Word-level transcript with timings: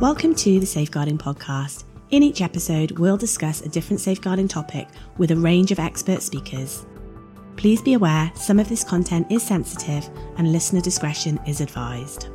Welcome 0.00 0.34
to 0.34 0.60
the 0.60 0.66
Safeguarding 0.66 1.16
Podcast. 1.16 1.84
In 2.10 2.22
each 2.22 2.42
episode, 2.42 2.98
we'll 2.98 3.16
discuss 3.16 3.62
a 3.62 3.68
different 3.70 3.98
safeguarding 3.98 4.46
topic 4.46 4.88
with 5.16 5.30
a 5.30 5.36
range 5.36 5.72
of 5.72 5.78
expert 5.78 6.20
speakers. 6.20 6.84
Please 7.56 7.80
be 7.80 7.94
aware 7.94 8.30
some 8.34 8.60
of 8.60 8.68
this 8.68 8.84
content 8.84 9.32
is 9.32 9.42
sensitive 9.42 10.06
and 10.36 10.52
listener 10.52 10.82
discretion 10.82 11.40
is 11.46 11.62
advised. 11.62 12.28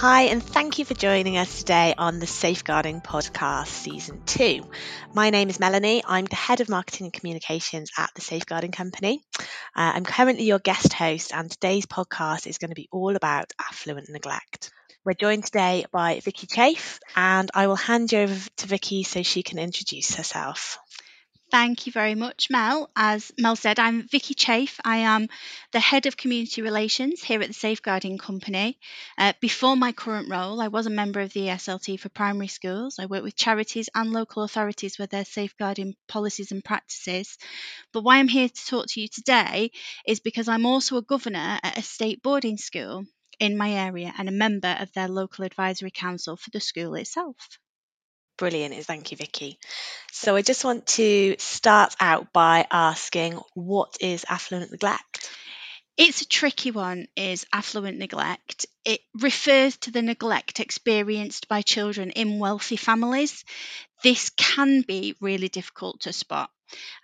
Hi, 0.00 0.22
and 0.22 0.42
thank 0.42 0.78
you 0.78 0.86
for 0.86 0.94
joining 0.94 1.36
us 1.36 1.58
today 1.58 1.92
on 1.98 2.20
the 2.20 2.26
Safeguarding 2.26 3.02
Podcast 3.02 3.66
Season 3.66 4.22
2. 4.24 4.62
My 5.12 5.28
name 5.28 5.50
is 5.50 5.60
Melanie. 5.60 6.02
I'm 6.06 6.24
the 6.24 6.36
Head 6.36 6.62
of 6.62 6.70
Marketing 6.70 7.04
and 7.04 7.12
Communications 7.12 7.90
at 7.98 8.08
the 8.14 8.22
Safeguarding 8.22 8.72
Company. 8.72 9.22
Uh, 9.38 9.42
I'm 9.76 10.06
currently 10.06 10.44
your 10.44 10.58
guest 10.58 10.94
host, 10.94 11.34
and 11.34 11.50
today's 11.50 11.84
podcast 11.84 12.46
is 12.46 12.56
going 12.56 12.70
to 12.70 12.74
be 12.74 12.88
all 12.90 13.14
about 13.14 13.52
affluent 13.60 14.08
neglect. 14.08 14.72
We're 15.04 15.12
joined 15.12 15.44
today 15.44 15.84
by 15.92 16.16
Vikkey 16.20 16.48
Chaffe, 16.50 16.98
and 17.14 17.50
I 17.52 17.66
will 17.66 17.76
hand 17.76 18.10
you 18.10 18.20
over 18.20 18.48
to 18.56 18.66
Vikkey 18.68 19.04
so 19.04 19.22
she 19.22 19.42
can 19.42 19.58
introduce 19.58 20.14
herself. 20.14 20.78
Thank 21.50 21.86
you 21.86 21.92
very 21.92 22.14
much, 22.16 22.48
Mel. 22.50 22.90
As 22.96 23.30
Mel 23.38 23.54
said, 23.54 23.78
I'm 23.78 24.02
Vikkey 24.08 24.34
Chaffe. 24.34 24.80
I 24.84 24.98
am 24.98 25.28
the 25.72 25.78
head 25.80 26.06
of 26.06 26.16
community 26.16 26.60
relations 26.62 27.22
here 27.22 27.40
at 27.40 27.48
the 27.48 27.54
Safeguarding 27.54 28.18
Company. 28.18 28.78
Uh, 29.18 29.32
before 29.40 29.76
my 29.76 29.92
current 29.92 30.28
role, 30.28 30.60
I 30.60 30.68
was 30.68 30.86
a 30.86 30.90
member 30.90 31.20
of 31.20 31.32
the 31.32 31.48
SLT 31.50 31.96
for 31.96 32.08
primary 32.08 32.48
schools. 32.48 32.98
I 32.98 33.06
work 33.06 33.22
with 33.22 33.36
charities 33.36 33.88
and 33.94 34.12
local 34.12 34.42
authorities 34.44 34.98
with 34.98 35.10
their 35.10 35.24
safeguarding 35.24 35.94
policies 36.08 36.52
and 36.52 36.64
practices. 36.64 37.36
But 37.92 38.02
why 38.02 38.18
I'm 38.18 38.28
here 38.28 38.48
to 38.48 38.66
talk 38.66 38.86
to 38.88 39.00
you 39.00 39.08
today 39.08 39.72
is 40.06 40.20
because 40.20 40.48
I'm 40.48 40.66
also 40.66 40.96
a 40.98 41.02
governor 41.02 41.60
at 41.62 41.78
a 41.78 41.82
state 41.82 42.22
boarding 42.22 42.58
school 42.58 43.04
in 43.40 43.56
my 43.56 43.72
area 43.72 44.12
and 44.18 44.28
a 44.28 44.32
member 44.32 44.76
of 44.80 44.92
their 44.92 45.08
local 45.08 45.44
advisory 45.44 45.90
council 45.92 46.36
for 46.36 46.50
the 46.50 46.60
school 46.60 46.94
itself. 46.96 47.36
Brilliant. 48.40 48.74
Thank 48.86 49.12
you, 49.12 49.18
Vikkey. 49.18 49.58
So 50.10 50.34
I 50.34 50.42
just 50.42 50.64
want 50.64 50.86
to 50.98 51.36
start 51.38 51.94
out 52.00 52.32
by 52.32 52.66
asking 52.70 53.38
what 53.54 53.98
is 54.00 54.24
affluent 54.28 54.72
neglect? 54.72 55.30
It's 55.96 56.22
a 56.22 56.28
tricky 56.28 56.70
one, 56.70 57.08
is 57.16 57.46
affluent 57.52 57.98
neglect. 57.98 58.66
It 58.84 59.00
refers 59.14 59.76
to 59.78 59.92
the 59.92 60.02
neglect 60.02 60.60
experienced 60.60 61.48
by 61.48 61.62
children 61.62 62.10
in 62.10 62.38
wealthy 62.40 62.76
families. 62.76 63.44
This 64.02 64.30
can 64.30 64.82
be 64.82 65.16
really 65.20 65.48
difficult 65.48 66.00
to 66.02 66.12
spot 66.12 66.50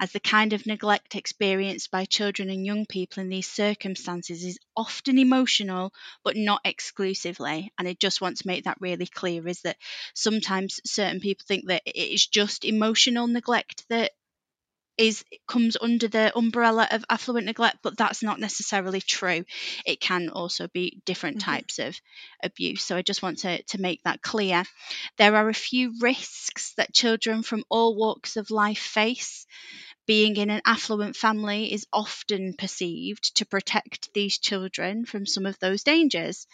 as 0.01 0.13
the 0.13 0.21
kind 0.21 0.53
of 0.53 0.67
neglect 0.67 1.15
experienced 1.15 1.91
by 1.91 2.05
children 2.05 2.51
and 2.51 2.65
young 2.65 2.87
people 2.87 3.23
in 3.23 3.29
these 3.29 3.49
circumstances 3.49 4.45
is 4.45 4.59
often 4.77 5.19
emotional, 5.19 5.93
but 6.25 6.37
not 6.37 6.61
exclusively. 6.65 7.73
And 7.79 7.89
I 7.89 7.97
just 7.99 8.21
want 8.21 8.39
to 8.39 8.47
make 8.47 8.65
that 8.65 8.79
really 8.81 9.07
clear 9.07 9.47
is 9.49 9.63
that 9.63 9.77
sometimes 10.15 10.81
certain 10.85 11.21
people 11.21 11.45
think 11.47 11.69
that 11.69 11.83
it 11.87 11.97
is 11.97 12.27
just 12.27 12.65
emotional 12.65 13.27
neglect 13.27 13.85
that 13.89 14.13
is 14.99 15.25
comes 15.47 15.77
under 15.81 16.09
the 16.09 16.37
umbrella 16.37 16.89
of 16.91 17.05
affluent 17.11 17.47
neglect 17.47 17.79
but 17.83 17.97
that's 17.97 18.23
not 18.23 18.41
necessarily 18.41 19.01
true. 19.01 19.45
It 19.85 20.01
can 20.01 20.31
also 20.31 20.69
be 20.69 21.03
different 21.05 21.39
mm-hmm. 21.39 21.51
types 21.51 21.79
of 21.79 22.01
abuse. 22.43 22.83
So 22.83 22.97
i 22.97 23.03
just 23.03 23.23
want 23.23 23.41
to, 23.41 23.63
to 23.63 23.81
make 23.81 24.03
that 24.05 24.23
clear. 24.23 24.65
There 25.19 25.37
are 25.37 25.49
a 25.49 25.55
few 25.55 25.95
risks 26.01 26.73
that 26.77 26.95
children 26.95 27.43
from 27.43 27.65
all 27.69 27.95
walks 27.95 28.37
of 28.37 28.51
life 28.51 28.79
face. 28.79 29.47
Being 30.07 30.37
in 30.37 30.51
an 30.51 30.63
affluent 30.65 31.17
family 31.17 31.73
is 31.73 31.87
often 31.93 32.55
perceived 32.55 33.37
to 33.37 33.45
protect 33.45 34.15
these 34.15 34.39
children 34.39 35.05
from 35.05 35.27
some 35.27 35.47
of 35.47 35.59
those 35.59 35.83
dangers. 35.83 36.47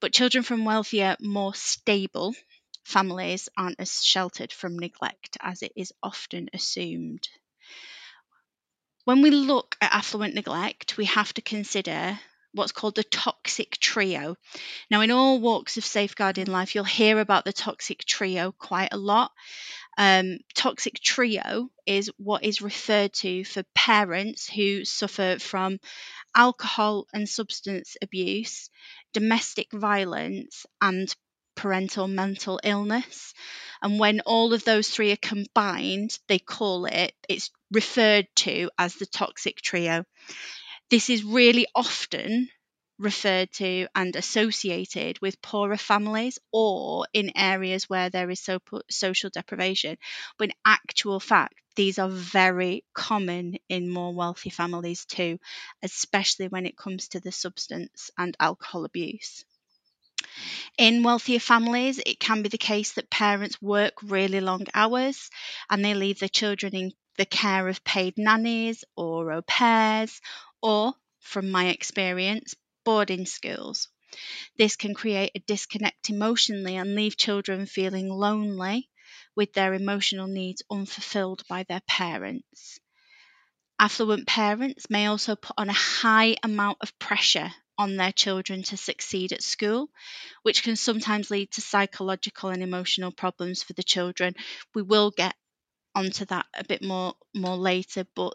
But 0.00 0.14
children 0.14 0.42
from 0.42 0.64
wealthier 0.64 1.16
more 1.20 1.54
stable 1.54 2.34
families 2.84 3.48
aren't 3.56 3.78
as 3.78 4.02
sheltered 4.02 4.52
from 4.52 4.78
neglect 4.78 5.36
as 5.40 5.62
it 5.62 5.72
is 5.76 5.92
often 6.02 6.48
assumed 6.54 7.28
when 9.10 9.22
we 9.22 9.32
look 9.32 9.76
at 9.80 9.92
affluent 9.92 10.36
neglect, 10.36 10.96
we 10.96 11.04
have 11.06 11.34
to 11.34 11.42
consider 11.42 12.16
what's 12.52 12.70
called 12.70 12.94
the 12.94 13.02
toxic 13.02 13.76
trio. 13.78 14.36
Now, 14.88 15.00
in 15.00 15.10
all 15.10 15.40
walks 15.40 15.76
of 15.76 15.84
safeguarding 15.84 16.46
life, 16.46 16.76
you'll 16.76 16.84
hear 16.84 17.18
about 17.18 17.44
the 17.44 17.52
toxic 17.52 18.04
trio 18.04 18.52
quite 18.52 18.90
a 18.92 18.96
lot. 18.96 19.32
Um, 19.98 20.38
toxic 20.54 21.00
trio 21.00 21.70
is 21.86 22.12
what 22.18 22.44
is 22.44 22.62
referred 22.62 23.12
to 23.14 23.42
for 23.42 23.64
parents 23.74 24.48
who 24.48 24.84
suffer 24.84 25.38
from 25.40 25.80
alcohol 26.36 27.08
and 27.12 27.28
substance 27.28 27.96
abuse, 28.00 28.70
domestic 29.12 29.72
violence, 29.72 30.66
and 30.80 31.12
parental 31.56 32.06
mental 32.06 32.60
illness. 32.62 33.34
And 33.82 33.98
when 33.98 34.20
all 34.20 34.52
of 34.52 34.64
those 34.64 34.88
three 34.88 35.10
are 35.10 35.16
combined, 35.16 36.16
they 36.28 36.38
call 36.38 36.84
it, 36.84 37.12
it's 37.28 37.50
referred 37.70 38.26
to 38.36 38.70
as 38.78 38.94
the 38.94 39.06
toxic 39.06 39.60
trio. 39.60 40.04
This 40.90 41.10
is 41.10 41.24
really 41.24 41.66
often 41.74 42.48
referred 42.98 43.50
to 43.50 43.88
and 43.94 44.14
associated 44.14 45.18
with 45.22 45.40
poorer 45.40 45.78
families 45.78 46.38
or 46.52 47.06
in 47.12 47.32
areas 47.34 47.88
where 47.88 48.10
there 48.10 48.28
is 48.30 48.40
so 48.40 48.58
social 48.90 49.30
deprivation. 49.30 49.96
But 50.38 50.50
in 50.50 50.54
actual 50.66 51.18
fact, 51.18 51.54
these 51.76 51.98
are 51.98 52.10
very 52.10 52.84
common 52.92 53.56
in 53.68 53.88
more 53.88 54.12
wealthy 54.12 54.50
families 54.50 55.06
too, 55.06 55.38
especially 55.82 56.48
when 56.48 56.66
it 56.66 56.76
comes 56.76 57.08
to 57.08 57.20
the 57.20 57.32
substance 57.32 58.10
and 58.18 58.36
alcohol 58.38 58.84
abuse. 58.84 59.44
In 60.76 61.02
wealthier 61.02 61.40
families, 61.40 62.00
it 62.04 62.20
can 62.20 62.42
be 62.42 62.48
the 62.48 62.58
case 62.58 62.92
that 62.92 63.10
parents 63.10 63.62
work 63.62 63.94
really 64.02 64.40
long 64.40 64.66
hours 64.74 65.30
and 65.70 65.84
they 65.84 65.94
leave 65.94 66.18
their 66.18 66.28
children 66.28 66.74
in 66.74 66.92
the 67.20 67.26
care 67.26 67.68
of 67.68 67.84
paid 67.84 68.16
nannies 68.16 68.82
or 68.96 69.30
au 69.30 69.42
pairs, 69.42 70.22
or, 70.62 70.94
from 71.18 71.50
my 71.50 71.66
experience, 71.66 72.54
boarding 72.82 73.26
schools. 73.26 73.88
This 74.56 74.74
can 74.76 74.94
create 74.94 75.32
a 75.34 75.40
disconnect 75.40 76.08
emotionally 76.08 76.76
and 76.76 76.94
leave 76.94 77.18
children 77.18 77.66
feeling 77.66 78.08
lonely 78.08 78.88
with 79.36 79.52
their 79.52 79.74
emotional 79.74 80.28
needs 80.28 80.62
unfulfilled 80.70 81.46
by 81.46 81.64
their 81.64 81.82
parents. 81.86 82.80
Affluent 83.78 84.26
parents 84.26 84.88
may 84.88 85.04
also 85.04 85.36
put 85.36 85.56
on 85.58 85.68
a 85.68 85.74
high 85.74 86.36
amount 86.42 86.78
of 86.80 86.98
pressure 86.98 87.52
on 87.76 87.96
their 87.96 88.12
children 88.12 88.62
to 88.62 88.78
succeed 88.78 89.34
at 89.34 89.42
school, 89.42 89.90
which 90.42 90.62
can 90.62 90.76
sometimes 90.76 91.30
lead 91.30 91.50
to 91.50 91.60
psychological 91.60 92.48
and 92.48 92.62
emotional 92.62 93.12
problems 93.12 93.62
for 93.62 93.74
the 93.74 93.82
children. 93.82 94.34
We 94.74 94.80
will 94.80 95.10
get 95.10 95.34
onto 95.94 96.24
that 96.26 96.46
a 96.54 96.64
bit 96.64 96.82
more 96.82 97.14
more 97.34 97.56
later, 97.56 98.06
but 98.14 98.34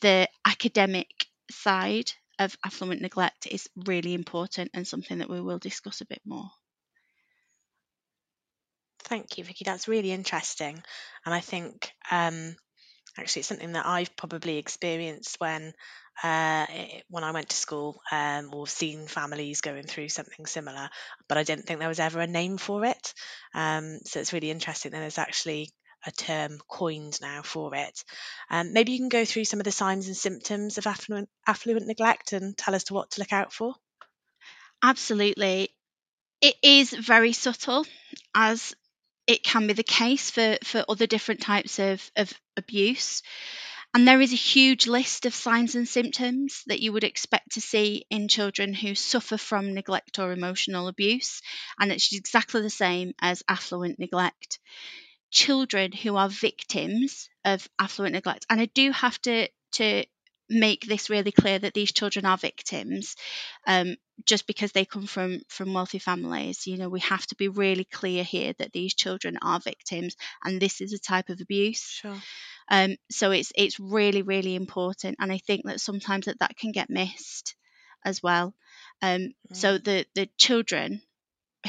the 0.00 0.28
academic 0.46 1.26
side 1.50 2.12
of 2.38 2.56
affluent 2.64 3.00
neglect 3.02 3.46
is 3.46 3.68
really 3.76 4.14
important 4.14 4.70
and 4.74 4.86
something 4.86 5.18
that 5.18 5.30
we 5.30 5.40
will 5.40 5.58
discuss 5.58 6.00
a 6.00 6.06
bit 6.06 6.22
more. 6.24 6.50
Thank 9.00 9.36
you, 9.38 9.44
Vikkey. 9.44 9.64
That's 9.64 9.88
really 9.88 10.12
interesting, 10.12 10.82
and 11.26 11.34
I 11.34 11.40
think 11.40 11.92
um, 12.10 12.56
actually 13.18 13.40
it's 13.40 13.48
something 13.48 13.72
that 13.72 13.86
I've 13.86 14.16
probably 14.16 14.58
experienced 14.58 15.36
when 15.40 15.72
uh, 16.22 16.66
when 17.08 17.24
I 17.24 17.32
went 17.32 17.50
to 17.50 17.56
school 17.56 18.00
um, 18.12 18.50
or 18.54 18.66
seen 18.66 19.06
families 19.06 19.60
going 19.60 19.84
through 19.84 20.08
something 20.10 20.46
similar, 20.46 20.88
but 21.28 21.38
I 21.38 21.42
didn't 21.44 21.66
think 21.66 21.80
there 21.80 21.88
was 21.88 22.00
ever 22.00 22.20
a 22.20 22.26
name 22.26 22.58
for 22.58 22.84
it. 22.84 23.14
Um, 23.54 23.98
so 24.04 24.20
it's 24.20 24.32
really 24.32 24.50
interesting 24.50 24.92
that 24.92 25.00
there's 25.00 25.18
actually 25.18 25.70
a 26.06 26.10
term 26.10 26.58
coined 26.68 27.20
now 27.20 27.42
for 27.42 27.74
it. 27.74 28.04
Um, 28.50 28.72
maybe 28.72 28.92
you 28.92 28.98
can 28.98 29.08
go 29.08 29.24
through 29.24 29.44
some 29.44 29.60
of 29.60 29.64
the 29.64 29.72
signs 29.72 30.06
and 30.06 30.16
symptoms 30.16 30.78
of 30.78 30.86
affluent, 30.86 31.28
affluent 31.46 31.86
neglect 31.86 32.32
and 32.32 32.56
tell 32.56 32.74
us 32.74 32.84
to 32.84 32.94
what 32.94 33.12
to 33.12 33.20
look 33.20 33.32
out 33.32 33.52
for. 33.52 33.74
Absolutely. 34.82 35.70
It 36.40 36.56
is 36.62 36.90
very 36.92 37.32
subtle, 37.32 37.86
as 38.34 38.74
it 39.26 39.44
can 39.44 39.68
be 39.68 39.74
the 39.74 39.84
case 39.84 40.30
for, 40.30 40.58
for 40.64 40.84
other 40.88 41.06
different 41.06 41.40
types 41.40 41.78
of, 41.78 42.10
of 42.16 42.32
abuse. 42.56 43.22
And 43.94 44.08
there 44.08 44.22
is 44.22 44.32
a 44.32 44.36
huge 44.36 44.86
list 44.86 45.26
of 45.26 45.34
signs 45.34 45.74
and 45.74 45.86
symptoms 45.86 46.62
that 46.66 46.80
you 46.80 46.92
would 46.94 47.04
expect 47.04 47.52
to 47.52 47.60
see 47.60 48.06
in 48.10 48.26
children 48.26 48.72
who 48.72 48.94
suffer 48.94 49.36
from 49.36 49.74
neglect 49.74 50.18
or 50.18 50.32
emotional 50.32 50.88
abuse. 50.88 51.42
And 51.78 51.92
it's 51.92 52.12
exactly 52.12 52.62
the 52.62 52.70
same 52.70 53.12
as 53.20 53.42
affluent 53.48 53.98
neglect. 53.98 54.58
Children 55.32 55.92
who 55.92 56.16
are 56.16 56.28
victims 56.28 57.28
of 57.44 57.68
affluent 57.78 58.14
neglect, 58.14 58.46
and 58.48 58.60
I 58.60 58.66
do 58.66 58.92
have 58.92 59.20
to, 59.22 59.48
to 59.72 60.04
make 60.48 60.84
this 60.84 61.10
really 61.10 61.32
clear 61.32 61.58
that 61.58 61.74
these 61.74 61.92
children 61.92 62.26
are 62.26 62.36
victims 62.36 63.16
um, 63.66 63.96
just 64.26 64.46
because 64.46 64.72
they 64.72 64.84
come 64.84 65.06
from 65.06 65.40
from 65.48 65.72
wealthy 65.72 65.98
families 65.98 66.66
you 66.66 66.76
know 66.76 66.90
we 66.90 67.00
have 67.00 67.26
to 67.26 67.34
be 67.36 67.48
really 67.48 67.84
clear 67.84 68.22
here 68.22 68.52
that 68.58 68.72
these 68.72 68.92
children 68.92 69.38
are 69.40 69.60
victims 69.60 70.14
and 70.44 70.60
this 70.60 70.82
is 70.82 70.92
a 70.92 70.98
type 70.98 71.30
of 71.30 71.40
abuse 71.40 72.00
sure. 72.02 72.20
um, 72.70 72.94
so 73.10 73.30
it's 73.30 73.50
it's 73.56 73.80
really 73.80 74.20
really 74.20 74.54
important 74.54 75.16
and 75.18 75.32
i 75.32 75.38
think 75.38 75.62
that 75.64 75.80
sometimes 75.80 76.26
that 76.26 76.38
that 76.40 76.54
can 76.58 76.70
get 76.70 76.90
missed 76.90 77.54
as 78.04 78.22
well. 78.22 78.54
Um, 79.00 79.34
so 79.52 79.78
the 79.78 80.06
the 80.14 80.28
children 80.38 81.02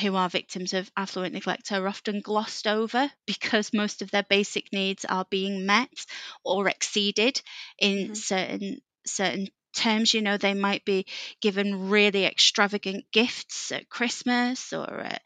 who 0.02 0.16
are 0.16 0.30
victims 0.30 0.74
of 0.74 0.92
affluent 0.98 1.34
neglect 1.34 1.72
are 1.72 1.88
often 1.88 2.22
glossed 2.22 2.68
over 2.68 3.10
because 3.26 3.74
most 3.74 4.02
of 4.02 4.12
their 4.12 4.24
basic 4.30 4.72
needs 4.74 5.06
are 5.06 5.26
being 5.30 5.66
met 5.66 6.06
or 6.44 6.68
exceeded 6.68 7.42
in 7.80 8.10
Mhm. 8.10 8.14
certain 8.14 8.80
certain 9.06 9.48
terms 9.76 10.14
you 10.14 10.22
know 10.22 10.38
they 10.38 10.54
might 10.54 10.86
be 10.86 11.06
given 11.42 11.90
really 11.90 12.26
extravagant 12.26 13.06
gifts 13.12 13.72
at 13.72 13.90
christmas 13.90 14.72
or 14.72 15.00
at, 15.00 15.22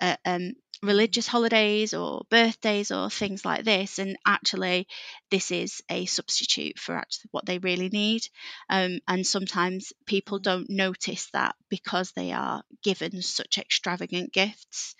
at 0.00 0.20
um, 0.24 0.52
religious 0.82 1.26
holidays 1.28 1.94
or 1.94 2.22
birthdays 2.28 2.90
or 2.90 3.08
things 3.08 3.44
like 3.44 3.64
this 3.64 3.98
and 3.98 4.16
actually 4.26 4.88
this 5.30 5.50
is 5.52 5.82
a 5.88 6.06
substitute 6.06 6.78
for 6.78 6.94
actually 6.96 7.28
what 7.30 7.46
they 7.46 7.58
really 7.58 7.88
need. 7.88 8.22
Um, 8.68 8.98
and 9.06 9.26
sometimes 9.26 9.92
people 10.06 10.38
don't 10.40 10.68
notice 10.68 11.28
that 11.32 11.54
because 11.68 12.12
they 12.12 12.32
are 12.32 12.62
given 12.82 13.22
such 13.22 13.58
extravagant 13.58 14.32
gifts. 14.32 14.96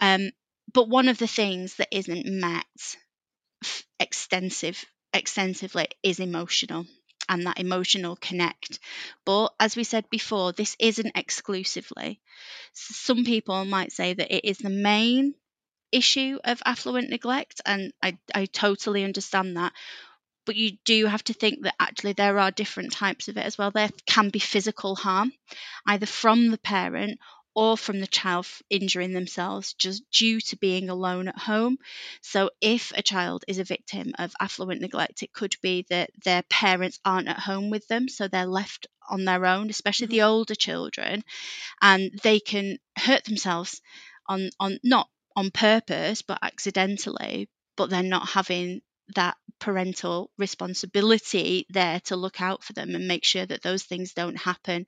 Um, 0.00 0.30
but 0.72 0.88
one 0.88 1.08
of 1.08 1.18
the 1.18 1.26
things 1.26 1.76
that 1.76 1.88
isn't 1.92 2.26
met 2.26 2.64
extensive 3.98 4.84
extensively 5.12 5.86
is 6.02 6.20
emotional 6.20 6.86
and 7.30 7.46
that 7.46 7.60
emotional 7.60 8.16
connect. 8.16 8.80
But 9.24 9.54
as 9.58 9.76
we 9.76 9.84
said 9.84 10.10
before 10.10 10.52
this 10.52 10.76
isn't 10.78 11.12
exclusively. 11.16 12.20
Some 12.74 13.24
people 13.24 13.64
might 13.64 13.92
say 13.92 14.12
that 14.12 14.34
it 14.36 14.44
is 14.46 14.58
the 14.58 14.70
main 14.70 15.34
issue 15.92 16.38
of 16.44 16.62
affluent 16.66 17.10
neglect 17.10 17.60
and 17.66 17.92
I, 18.02 18.18
I 18.34 18.46
totally 18.46 19.04
understand 19.04 19.56
that. 19.56 19.72
But 20.46 20.56
you 20.56 20.78
do 20.84 21.06
have 21.06 21.24
to 21.24 21.34
think 21.34 21.62
that 21.62 21.76
actually 21.80 22.14
there 22.14 22.38
are 22.38 22.50
different 22.50 22.92
types 22.92 23.28
of 23.28 23.36
it 23.36 23.46
as 23.46 23.56
well. 23.56 23.70
There 23.70 23.90
can 24.06 24.30
be 24.30 24.38
physical 24.40 24.96
harm 24.96 25.32
either 25.86 26.06
from 26.06 26.50
the 26.50 26.58
parent 26.58 27.20
or 27.54 27.76
from 27.76 28.00
the 28.00 28.06
child 28.06 28.46
injuring 28.70 29.12
themselves 29.12 29.74
just 29.74 30.02
due 30.10 30.40
to 30.40 30.56
being 30.56 30.88
alone 30.88 31.28
at 31.28 31.38
home 31.38 31.76
so 32.22 32.50
if 32.60 32.92
a 32.96 33.02
child 33.02 33.44
is 33.48 33.58
a 33.58 33.64
victim 33.64 34.12
of 34.18 34.32
affluent 34.40 34.80
neglect 34.80 35.22
it 35.22 35.32
could 35.32 35.54
be 35.62 35.84
that 35.90 36.10
their 36.24 36.42
parents 36.44 36.98
aren't 37.04 37.28
at 37.28 37.38
home 37.38 37.70
with 37.70 37.86
them 37.88 38.08
so 38.08 38.28
they're 38.28 38.46
left 38.46 38.86
on 39.08 39.24
their 39.24 39.46
own 39.46 39.70
especially 39.70 40.06
Mhm. 40.06 40.10
the 40.10 40.22
older 40.22 40.54
children 40.54 41.22
and 41.82 42.18
they 42.22 42.40
can 42.40 42.78
hurt 42.96 43.24
themselves 43.24 43.80
on 44.26 44.50
on 44.60 44.78
not 44.84 45.08
on 45.36 45.50
purpose 45.50 46.22
but 46.22 46.38
accidentally 46.42 47.48
but 47.76 47.90
they're 47.90 48.02
not 48.02 48.28
having 48.30 48.82
that 49.14 49.36
parental 49.58 50.30
responsibility 50.38 51.66
there 51.68 52.00
to 52.00 52.16
look 52.16 52.40
out 52.40 52.64
for 52.64 52.72
them 52.72 52.94
and 52.94 53.06
make 53.06 53.24
sure 53.24 53.44
that 53.44 53.62
those 53.62 53.82
things 53.82 54.14
don't 54.14 54.38
happen. 54.38 54.86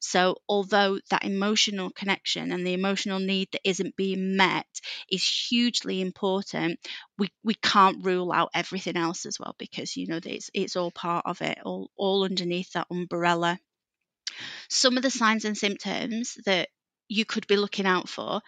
So 0.00 0.38
although 0.48 1.00
that 1.10 1.24
emotional 1.24 1.90
connection 1.90 2.52
and 2.52 2.66
the 2.66 2.72
emotional 2.74 3.18
need 3.18 3.48
that 3.52 3.68
isn't 3.68 3.96
being 3.96 4.36
met 4.36 4.66
is 5.10 5.22
hugely 5.28 6.00
important 6.00 6.80
we 7.18 7.30
we 7.44 7.54
can't 7.54 8.04
rule 8.04 8.32
out 8.32 8.50
everything 8.54 8.96
else 8.96 9.26
as 9.26 9.38
well 9.38 9.54
because 9.58 9.96
you 9.96 10.06
know 10.06 10.20
it's 10.24 10.50
it's 10.54 10.76
all 10.76 10.90
part 10.90 11.26
of 11.26 11.42
it 11.42 11.58
all 11.64 11.90
all 11.96 12.24
underneath 12.24 12.72
that 12.72 12.86
umbrella. 12.90 13.58
Some 14.68 14.96
of 14.96 15.02
the 15.02 15.10
signs 15.10 15.44
and 15.44 15.58
symptoms 15.58 16.36
that 16.44 16.68
you 17.08 17.24
could 17.24 17.46
be 17.46 17.56
looking 17.56 17.86
out 17.86 18.08
for 18.08 18.40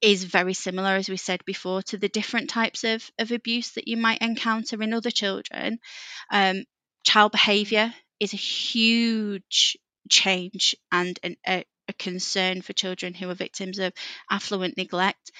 is 0.00 0.24
very 0.24 0.54
similar, 0.54 0.90
as 0.90 1.08
we 1.08 1.16
said 1.16 1.44
before, 1.44 1.82
to 1.82 1.96
the 1.96 2.08
different 2.08 2.50
types 2.50 2.84
of, 2.84 3.10
of 3.18 3.32
abuse 3.32 3.72
that 3.72 3.88
you 3.88 3.96
might 3.96 4.22
encounter 4.22 4.82
in 4.82 4.92
other 4.92 5.10
children. 5.10 5.78
Um, 6.30 6.64
child 7.04 7.32
behaviour 7.32 7.92
is 8.20 8.32
a 8.32 8.38
huge 8.38 9.76
change 10.08 10.74
and 10.92 11.18
an, 11.22 11.36
a, 11.46 11.64
a 11.88 11.92
concern 11.94 12.62
for 12.62 12.72
children 12.72 13.14
who 13.14 13.28
are 13.30 13.34
victims 13.34 13.78
of 13.78 13.92
affluent 14.30 14.76
neglect. 14.76 15.30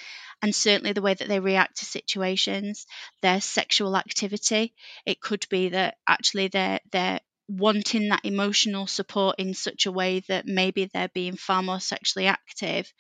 And 0.43 0.55
certainly 0.55 0.93
the 0.93 1.03
way 1.03 1.15
that 1.15 1.29
they 1.29 1.41
react 1.41 1.79
to 1.79 1.85
situations, 1.85 2.87
their 3.23 3.41
sexual 3.41 3.97
activity. 3.97 4.75
It 5.07 5.21
could 5.21 5.47
be 5.49 5.71
that 5.71 5.97
actually 6.07 6.49
they're 6.49 6.81
they're 6.93 7.21
wanting 7.49 8.09
that 8.09 8.25
emotional 8.25 8.87
support 8.87 9.37
in 9.39 9.55
such 9.55 9.87
a 9.87 9.93
way 9.93 10.21
that 10.29 10.47
maybe 10.47 10.87
they're 10.87 11.09
being 11.09 11.37
far 11.37 11.63
more 11.63 11.81
sexually 11.81 12.27
active 12.27 12.93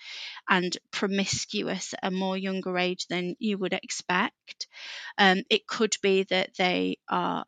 and 0.49 0.76
promiscuous 0.91 1.94
at 1.94 2.00
a 2.05 2.11
more 2.11 2.37
younger 2.37 2.79
age 2.79 3.06
than 3.08 3.37
you 3.38 3.58
would 3.58 3.73
expect. 3.75 4.69
Um, 5.19 5.43
it 5.50 5.67
could 5.67 5.96
be 6.02 6.25
that 6.25 6.56
they 6.56 6.99
are 7.08 7.44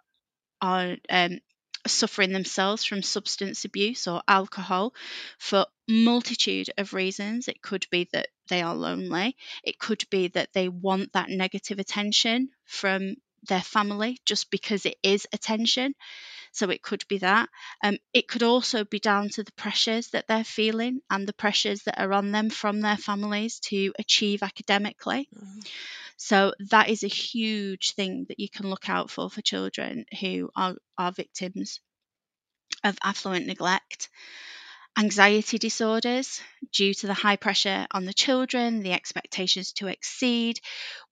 are 0.60 0.96
um, 1.10 1.38
suffering 1.86 2.32
themselves 2.32 2.84
from 2.84 3.02
substance 3.02 3.64
abuse 3.64 4.06
or 4.06 4.22
alcohol 4.28 4.94
for 5.38 5.66
multitude 5.88 6.68
of 6.78 6.94
reasons. 6.94 7.48
It 7.48 7.62
could 7.62 7.86
be 7.90 8.08
that 8.12 8.28
they 8.48 8.62
are 8.62 8.74
lonely. 8.74 9.36
It 9.62 9.78
could 9.78 10.04
be 10.10 10.28
that 10.28 10.52
they 10.52 10.68
want 10.68 11.12
that 11.12 11.30
negative 11.30 11.78
attention 11.78 12.50
from 12.64 13.16
their 13.46 13.62
family 13.62 14.18
just 14.24 14.50
because 14.50 14.86
it 14.86 14.96
is 15.02 15.26
attention. 15.32 15.94
So 16.52 16.70
it 16.70 16.82
could 16.82 17.04
be 17.08 17.18
that. 17.18 17.48
Um, 17.84 17.98
it 18.12 18.28
could 18.28 18.42
also 18.42 18.84
be 18.84 18.98
down 19.00 19.28
to 19.30 19.44
the 19.44 19.52
pressures 19.52 20.08
that 20.10 20.26
they're 20.28 20.44
feeling 20.44 21.00
and 21.10 21.26
the 21.26 21.32
pressures 21.34 21.82
that 21.84 22.00
are 22.00 22.12
on 22.12 22.32
them 22.32 22.50
from 22.50 22.80
their 22.80 22.96
families 22.96 23.60
to 23.70 23.92
achieve 23.98 24.42
academically. 24.42 25.28
Mhm. 25.34 25.66
So 26.16 26.54
that 26.70 26.88
is 26.90 27.04
a 27.04 27.08
huge 27.08 27.92
thing 27.94 28.26
that 28.28 28.40
you 28.40 28.48
can 28.50 28.68
look 28.70 28.88
out 28.88 29.10
for 29.10 29.30
for 29.30 29.42
children 29.42 30.06
who 30.20 30.50
are, 30.56 30.76
are 30.98 31.12
victims 31.12 31.80
of 32.84 32.96
affluent 33.02 33.46
neglect. 33.46 34.08
Anxiety 34.98 35.58
disorders 35.58 36.40
due 36.72 36.94
to 36.94 37.06
the 37.06 37.14
high 37.14 37.36
pressure 37.36 37.86
on 37.90 38.06
the 38.06 38.14
children, 38.14 38.80
the 38.80 38.92
expectations 38.92 39.72
to 39.74 39.88
exceed. 39.88 40.58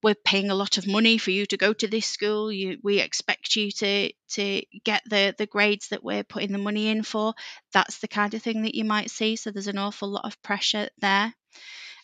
We're 0.02 0.14
paying 0.14 0.50
a 0.50 0.54
lot 0.54 0.78
of 0.78 0.86
money 0.86 1.18
for 1.18 1.30
you 1.30 1.44
to 1.46 1.58
go 1.58 1.74
to 1.74 1.86
this 1.86 2.06
school. 2.06 2.50
You, 2.50 2.78
we 2.82 3.00
expect 3.00 3.56
you 3.56 3.70
to 3.72 4.10
to 4.30 4.62
get 4.84 5.02
the 5.04 5.34
the 5.36 5.46
grades 5.46 5.88
that 5.88 6.02
we're 6.02 6.24
putting 6.24 6.52
the 6.52 6.58
money 6.58 6.88
in 6.88 7.02
for. 7.02 7.34
That's 7.74 7.98
the 7.98 8.08
kind 8.08 8.32
of 8.32 8.42
thing 8.42 8.62
that 8.62 8.74
you 8.74 8.84
might 8.84 9.10
see. 9.10 9.36
So 9.36 9.50
there's 9.50 9.68
an 9.68 9.78
awful 9.78 10.08
lot 10.08 10.24
of 10.24 10.42
pressure 10.42 10.88
there. 10.98 11.34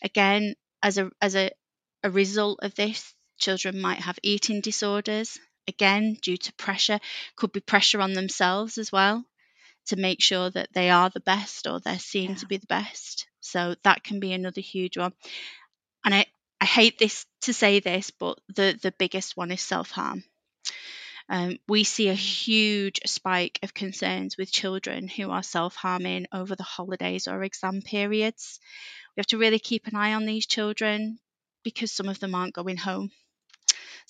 Again, 0.02 0.54
as 0.82 0.98
a 0.98 1.10
as 1.22 1.34
a, 1.34 1.50
a 2.04 2.10
result 2.10 2.60
of 2.62 2.74
this, 2.74 3.14
children 3.38 3.80
might 3.80 4.00
have 4.00 4.18
eating 4.22 4.60
disorders. 4.60 5.38
Again, 5.66 6.18
due 6.20 6.36
to 6.36 6.52
pressure, 6.54 7.00
could 7.36 7.52
be 7.52 7.60
pressure 7.60 8.02
on 8.02 8.12
themselves 8.12 8.76
as 8.76 8.92
well 8.92 9.24
to 9.86 9.96
make 9.96 10.22
sure 10.22 10.50
that 10.50 10.72
they 10.72 10.90
are 10.90 11.10
the 11.10 11.20
best 11.20 11.66
or 11.66 11.80
they're 11.80 11.98
seen 11.98 12.30
Yeah. 12.30 12.36
to 12.36 12.46
be 12.46 12.56
the 12.58 12.66
best. 12.66 13.26
So 13.40 13.74
that 13.84 14.04
can 14.04 14.20
be 14.20 14.32
another 14.32 14.60
huge 14.60 14.96
one. 14.96 15.12
And 16.04 16.14
I, 16.14 16.26
I 16.60 16.64
hate 16.66 16.98
this 16.98 17.26
to 17.42 17.52
say 17.52 17.80
this, 17.80 18.10
but 18.10 18.38
the, 18.48 18.78
the 18.82 18.92
biggest 18.98 19.36
one 19.36 19.50
is 19.50 19.60
self 19.60 19.90
harm. 19.90 20.24
Um, 21.28 21.58
we 21.68 21.84
see 21.84 22.08
a 22.08 22.14
huge 22.14 23.00
spike 23.06 23.60
of 23.62 23.72
concerns 23.72 24.36
with 24.36 24.50
children 24.52 25.08
who 25.08 25.30
are 25.30 25.42
self 25.42 25.76
harming 25.76 26.26
over 26.32 26.56
the 26.56 26.62
holidays 26.64 27.28
or 27.28 27.42
exam 27.42 27.82
periods. 27.82 28.58
We 29.16 29.20
have 29.20 29.26
to 29.28 29.38
really 29.38 29.58
keep 29.60 29.86
an 29.86 29.96
eye 29.96 30.14
on 30.14 30.26
these 30.26 30.46
children 30.46 31.18
because 31.62 31.92
some 31.92 32.08
of 32.08 32.20
them 32.20 32.34
aren't 32.34 32.54
going 32.54 32.76
home. 32.78 33.10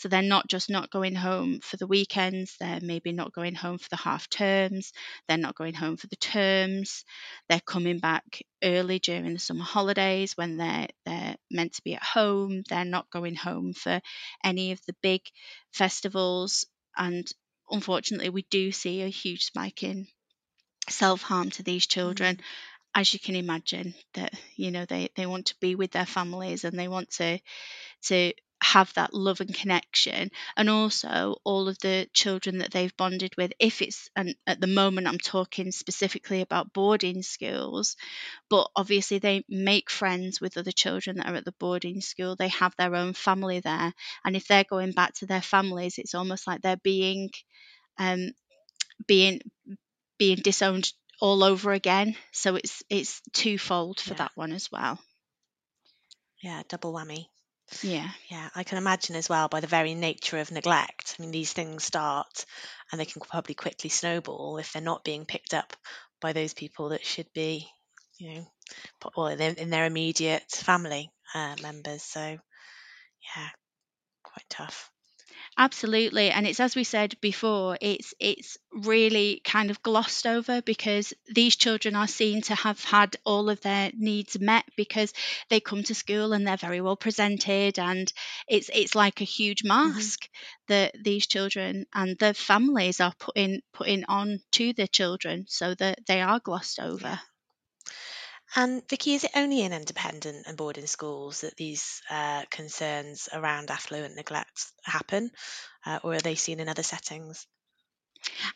So 0.00 0.08
they're 0.08 0.22
not 0.22 0.48
just 0.48 0.70
not 0.70 0.90
going 0.90 1.14
home 1.14 1.60
for 1.60 1.76
the 1.76 1.86
weekends, 1.86 2.56
they're 2.58 2.80
maybe 2.80 3.12
not 3.12 3.34
going 3.34 3.54
home 3.54 3.76
for 3.76 3.88
the 3.90 3.96
half 3.96 4.30
terms, 4.30 4.92
they're 5.28 5.36
not 5.36 5.54
going 5.54 5.74
home 5.74 5.98
for 5.98 6.06
the 6.06 6.16
terms, 6.16 7.04
they're 7.50 7.60
coming 7.60 7.98
back 7.98 8.40
early 8.64 8.98
during 8.98 9.34
the 9.34 9.38
summer 9.38 9.64
holidays 9.64 10.38
when 10.38 10.56
they're 10.56 10.88
they're 11.04 11.36
meant 11.50 11.74
to 11.74 11.82
be 11.84 11.94
at 11.94 12.02
home, 12.02 12.62
they're 12.70 12.84
not 12.86 13.10
going 13.10 13.34
home 13.34 13.74
for 13.74 14.00
any 14.42 14.72
of 14.72 14.80
the 14.86 14.94
big 15.02 15.20
festivals. 15.72 16.64
And 16.96 17.30
unfortunately 17.70 18.30
we 18.30 18.46
do 18.50 18.72
see 18.72 19.02
a 19.02 19.08
huge 19.08 19.44
spike 19.44 19.82
in 19.82 20.06
self-harm 20.88 21.50
to 21.50 21.62
these 21.62 21.86
children. 21.86 22.36
Mm. 22.36 22.42
as 22.94 23.12
you 23.14 23.20
can 23.20 23.36
imagine 23.36 23.94
that 24.14 24.32
you 24.56 24.70
know 24.70 24.84
they 24.86 25.10
they 25.16 25.26
want 25.26 25.46
to 25.46 25.54
be 25.60 25.74
with 25.74 25.92
their 25.92 26.06
families 26.06 26.64
and 26.64 26.78
they 26.78 26.88
want 26.88 27.10
to 27.10 27.38
to 28.02 28.32
have 28.62 28.92
that 28.94 29.14
love 29.14 29.40
and 29.40 29.54
connection. 29.54 30.30
And 30.56 30.68
also 30.70 31.36
all 31.44 31.68
of 31.68 31.78
the 31.78 32.08
children 32.12 32.58
that 32.58 32.70
they've 32.72 32.96
bonded 32.96 33.34
with 33.36 33.52
if 33.58 33.82
it's 33.82 34.08
and 34.16 34.34
at 34.46 34.60
the 34.60 34.66
moment 34.66 35.06
I'm 35.08 35.18
talking 35.18 35.72
specifically 35.72 36.40
about 36.42 36.72
boarding 36.72 37.22
schools 37.22 37.96
but 38.50 38.70
obviously 38.76 39.18
they 39.18 39.44
make 39.48 39.90
friends 39.90 40.40
with 40.40 40.56
other 40.58 40.72
children 40.72 41.16
that 41.16 41.28
are 41.28 41.36
at 41.36 41.44
the 41.44 41.52
boarding 41.52 42.00
school. 42.00 42.36
They 42.36 42.48
have 42.48 42.74
their 42.76 42.94
own 42.96 43.14
family 43.14 43.60
there. 43.60 43.92
And 44.24 44.36
if 44.36 44.46
they're 44.48 44.64
going 44.64 44.92
back 44.92 45.14
to 45.16 45.26
their 45.26 45.42
families 45.42 45.98
it's 45.98 46.14
almost 46.14 46.46
like 46.46 46.62
they're 46.62 46.76
being 46.76 47.30
um 47.98 48.32
being 49.06 49.40
being 50.18 50.36
disowned 50.38 50.92
all 51.20 51.42
over 51.44 51.72
again. 51.72 52.16
So 52.32 52.56
it's 52.56 52.82
it's 52.90 53.20
twofold 53.32 54.00
for 54.00 54.12
Yeah. 54.12 54.16
that 54.16 54.32
one 54.36 54.52
as 54.52 54.70
well. 54.70 54.98
Yeah, 56.42 56.62
double 56.68 56.92
whammy. 56.92 57.28
Yeah 57.82 58.10
Yeah, 58.30 58.48
I 58.54 58.64
can 58.64 58.78
imagine 58.78 59.16
as 59.16 59.28
well 59.28 59.48
by 59.48 59.60
the 59.60 59.66
very 59.66 59.94
nature 59.94 60.38
of 60.38 60.50
neglect. 60.50 61.16
I 61.18 61.22
mean, 61.22 61.30
these 61.32 61.52
things 61.52 61.84
start 61.84 62.46
and 62.90 63.00
they 63.00 63.04
can 63.04 63.20
probably 63.22 63.54
quickly 63.54 63.90
snowball 63.90 64.58
if 64.58 64.72
they're 64.72 64.82
not 64.82 65.04
being 65.04 65.26
picked 65.26 65.54
up 65.54 65.74
by 66.20 66.32
those 66.32 66.54
people 66.54 66.90
that 66.90 67.04
should 67.04 67.32
be, 67.32 67.68
you 68.18 68.34
know, 68.34 68.46
well, 69.16 69.26
in 69.28 69.70
their, 69.70 69.86
immediate 69.86 70.50
family 70.50 71.10
uh, 71.34 71.56
members. 71.62 72.02
So, 72.02 72.20
yeah, 73.36 73.48
quite 74.22 74.46
tough. 74.50 74.90
Absolutely, 75.58 76.30
and 76.30 76.44
it's 76.46 76.58
as 76.58 76.74
we 76.74 76.82
said 76.82 77.20
before, 77.20 77.78
it's 77.80 78.14
it's 78.18 78.56
really 78.72 79.40
kind 79.44 79.70
of 79.70 79.80
glossed 79.82 80.26
over 80.26 80.60
because 80.62 81.12
these 81.28 81.54
children 81.54 81.94
are 81.94 82.08
seen 82.08 82.40
to 82.42 82.54
have 82.56 82.82
had 82.82 83.16
all 83.24 83.48
of 83.48 83.60
their 83.60 83.92
needs 83.94 84.40
met 84.40 84.64
because 84.76 85.12
they 85.48 85.60
come 85.60 85.84
to 85.84 85.94
school 85.94 86.32
and 86.32 86.44
they're 86.46 86.56
very 86.56 86.80
well 86.80 86.96
presented, 86.96 87.78
and 87.78 88.12
it's 88.48 88.70
it's 88.74 88.96
like 88.96 89.20
a 89.20 89.24
huge 89.24 89.62
Mm-hmm. 89.84 90.06
mask 90.06 90.28
that 90.66 90.96
these 91.00 91.28
children 91.28 91.86
and 91.94 92.18
the 92.18 92.34
families 92.34 93.00
are 93.00 93.14
putting 93.20 93.60
putting 93.72 94.04
on 94.06 94.40
to 94.52 94.72
the 94.72 94.88
children, 94.88 95.44
so 95.48 95.74
that 95.76 96.06
they 96.06 96.20
are 96.22 96.40
glossed 96.40 96.80
over. 96.80 97.20
And 98.54 98.86
Vikkey, 98.86 99.14
is 99.16 99.24
it 99.24 99.32
only 99.34 99.62
in 99.62 99.72
independent 99.72 100.46
and 100.46 100.56
boarding 100.56 100.86
schools 100.86 101.40
that 101.40 101.56
these 101.56 102.00
uh, 102.08 102.44
concerns 102.50 103.28
around 103.32 103.72
affluent 103.72 104.14
neglect 104.14 104.70
happen, 104.84 105.32
uh, 105.84 105.98
or 106.04 106.14
are 106.14 106.20
they 106.20 106.36
seen 106.36 106.60
in 106.60 106.68
other 106.68 106.84
settings? 106.84 107.46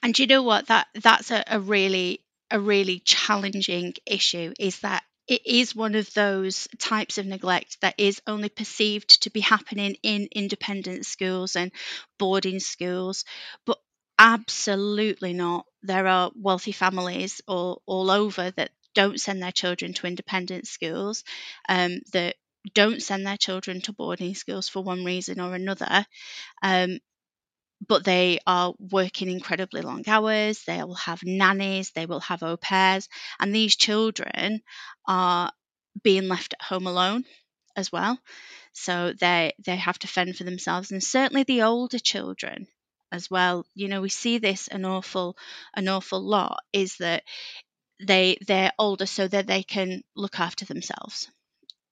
And 0.02 0.16
you 0.18 0.26
know 0.26 0.42
what? 0.42 0.66
That 0.66 0.86
that's 0.94 1.30
a, 1.30 1.42
a 1.46 1.58
really 1.60 2.24
a 2.50 2.60
really 2.60 3.00
challenging 3.00 3.94
issue. 4.06 4.52
Is 4.58 4.80
that 4.80 5.02
it 5.26 5.46
is 5.46 5.74
one 5.74 5.94
of 5.94 6.12
those 6.14 6.68
types 6.78 7.18
of 7.18 7.26
neglect 7.26 7.80
that 7.80 7.94
is 7.98 8.20
only 8.26 8.48
perceived 8.50 9.22
to 9.22 9.30
be 9.30 9.40
happening 9.40 9.96
in 10.02 10.28
independent 10.32 11.06
schools 11.06 11.56
and 11.56 11.72
boarding 12.18 12.60
schools, 12.60 13.24
but 13.64 13.78
absolutely 14.18 15.32
not. 15.32 15.66
There 15.82 16.06
are 16.06 16.30
wealthy 16.36 16.72
families 16.72 17.40
all, 17.48 17.82
all 17.86 18.10
over 18.10 18.50
that 18.52 18.70
don't 18.94 19.20
send 19.20 19.42
their 19.42 19.52
children 19.52 19.94
to 19.94 20.06
independent 20.06 20.66
schools, 20.66 21.24
um, 21.68 22.00
that 22.12 22.36
don't 22.74 23.02
send 23.02 23.26
their 23.26 23.36
children 23.36 23.80
to 23.82 23.92
boarding 23.92 24.34
schools 24.34 24.68
for 24.68 24.82
one 24.82 25.04
reason 25.04 25.40
or 25.40 25.54
another. 25.54 26.06
Um, 26.62 27.00
but 27.86 28.04
they 28.04 28.38
are 28.46 28.74
working 28.78 29.30
incredibly 29.30 29.82
long 29.82 30.04
hours. 30.08 30.62
They 30.64 30.82
will 30.82 30.94
have 30.94 31.22
nannies, 31.22 31.90
they 31.90 32.06
will 32.06 32.20
have 32.20 32.42
au 32.42 32.56
pairs, 32.56 33.08
and 33.40 33.54
these 33.54 33.76
children 33.76 34.62
are 35.06 35.52
being 36.02 36.28
left 36.28 36.54
at 36.54 36.62
home 36.62 36.86
alone 36.86 37.24
as 37.76 37.92
well. 37.92 38.18
So 38.72 39.12
they 39.18 39.54
they 39.64 39.76
have 39.76 39.98
to 40.00 40.08
fend 40.08 40.36
for 40.36 40.44
themselves, 40.44 40.92
and 40.92 41.02
certainly 41.02 41.44
the 41.44 41.62
older 41.62 41.98
children 41.98 42.68
as 43.12 43.30
well. 43.30 43.66
You 43.74 43.88
know, 43.88 44.00
we 44.02 44.08
see 44.10 44.38
this 44.38 44.68
an 44.68 44.84
awful 44.84 45.36
an 45.74 45.88
awful 45.88 46.20
lot 46.22 46.62
is 46.72 46.96
that 46.98 47.24
they 48.00 48.38
they're 48.46 48.72
older 48.78 49.06
so 49.06 49.28
that 49.28 49.46
they 49.46 49.62
can 49.62 50.02
look 50.16 50.40
after 50.40 50.64
themselves. 50.64 51.28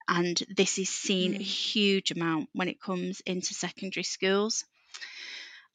And 0.08 0.42
this 0.56 0.78
is 0.78 0.88
seen 0.90 1.34
a 1.34 1.38
Mm. 1.38 1.42
huge 1.42 2.10
amount 2.12 2.50
when 2.52 2.68
it 2.68 2.80
comes 2.80 3.20
into 3.20 3.54
secondary 3.54 4.04
schools. 4.04 4.64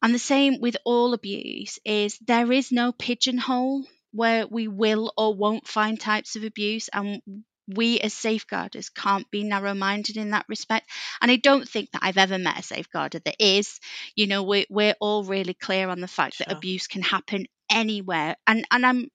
And 0.02 0.14
the 0.14 0.20
same 0.20 0.60
with 0.60 0.78
all 0.86 1.14
abuse 1.14 1.80
is 1.84 2.18
there 2.20 2.52
is 2.52 2.72
no 2.72 2.92
pigeonhole 2.92 3.86
where 4.12 4.48
we 4.48 4.68
will 4.68 5.12
or 5.18 5.34
won't 5.36 5.68
find 5.68 6.00
types 6.00 6.36
of 6.36 6.44
abuse 6.44 6.88
and 6.94 7.22
we 7.68 8.00
as 8.00 8.14
safeguarders 8.14 8.94
can't 8.94 9.30
be 9.30 9.44
narrow 9.44 9.74
minded 9.74 10.16
in 10.16 10.30
that 10.32 10.46
respect. 10.48 10.90
And 11.22 11.30
I 11.30 11.36
don't 11.36 11.68
think 11.68 11.92
that 11.92 12.04
I've 12.04 12.18
ever 12.18 12.38
met 12.38 12.60
a 12.60 12.64
safeguarder 12.64 13.20
that 13.20 13.36
is. 13.40 13.80
You 14.16 14.28
know, 14.28 14.44
we're, 14.44 14.66
we're 14.70 14.96
all 15.02 15.24
really 15.24 15.54
clear 15.54 15.90
on 15.90 16.00
the 16.00 16.08
fact 16.08 16.38
that 16.40 16.52
abuse 16.52 16.88
can 16.88 17.02
happen 17.02 17.48
anywhere. 17.70 18.38
And, 18.46 18.66
and 18.72 18.86
I'm 18.86 19.12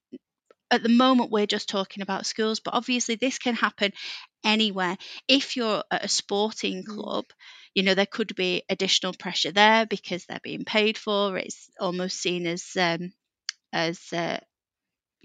at 0.72 0.82
the 0.82 0.88
moment, 0.90 1.30
we're 1.30 1.46
just 1.46 1.68
talking 1.68 2.02
about 2.02 2.26
schools, 2.26 2.60
but 2.60 2.74
obviously, 2.74 3.16
this 3.16 3.38
can 3.38 3.54
happen 3.54 3.92
anywhere. 4.44 4.98
If 5.28 5.56
you're 5.56 5.84
at 5.90 6.04
a 6.04 6.08
sporting 6.08 6.84
Mm. 6.84 6.96
club, 6.96 7.26
you 7.74 7.82
know, 7.84 7.94
there 7.94 8.06
could 8.06 8.34
be 8.36 8.64
additional 8.70 9.14
pressure 9.14 9.52
there 9.52 9.86
because 9.86 10.26
they're 10.26 10.40
being 10.42 10.64
paid 10.64 10.98
for. 10.98 11.38
It's 11.38 11.70
almost 11.80 12.18
seen 12.20 12.46
as 12.46 12.76
um, 12.78 13.12
as 13.72 14.12
uh, 14.12 14.40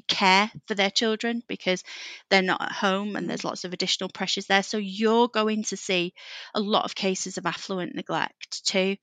care 0.08 0.52
for 0.68 0.76
their 0.76 0.92
children 0.92 1.44
because 1.48 1.84
they're 2.30 2.42
not 2.42 2.62
at 2.62 2.72
home 2.72 3.16
and 3.16 3.30
there's 3.30 3.44
lots 3.46 3.64
of 3.66 3.74
additional 3.74 4.10
pressures 4.10 4.48
there. 4.48 4.64
So 4.64 4.78
you're 4.78 5.28
going 5.30 5.64
to 5.66 5.78
see 5.78 6.14
a 6.54 6.60
lot 6.62 6.86
of 6.86 6.96
cases 6.96 7.38
of 7.38 7.46
affluent 7.46 7.96
neglect 7.96 8.66
too. 8.66 8.98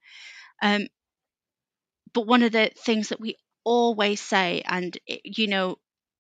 Um, 0.63 0.89
but 2.13 2.27
one 2.27 2.43
of 2.43 2.53
the 2.53 2.71
things 2.77 3.09
that 3.09 3.21
we 3.21 3.37
always 3.65 4.21
say, 4.21 4.63
and 4.67 4.97
it- 5.07 5.21
you 5.39 5.47
know, 5.47 5.79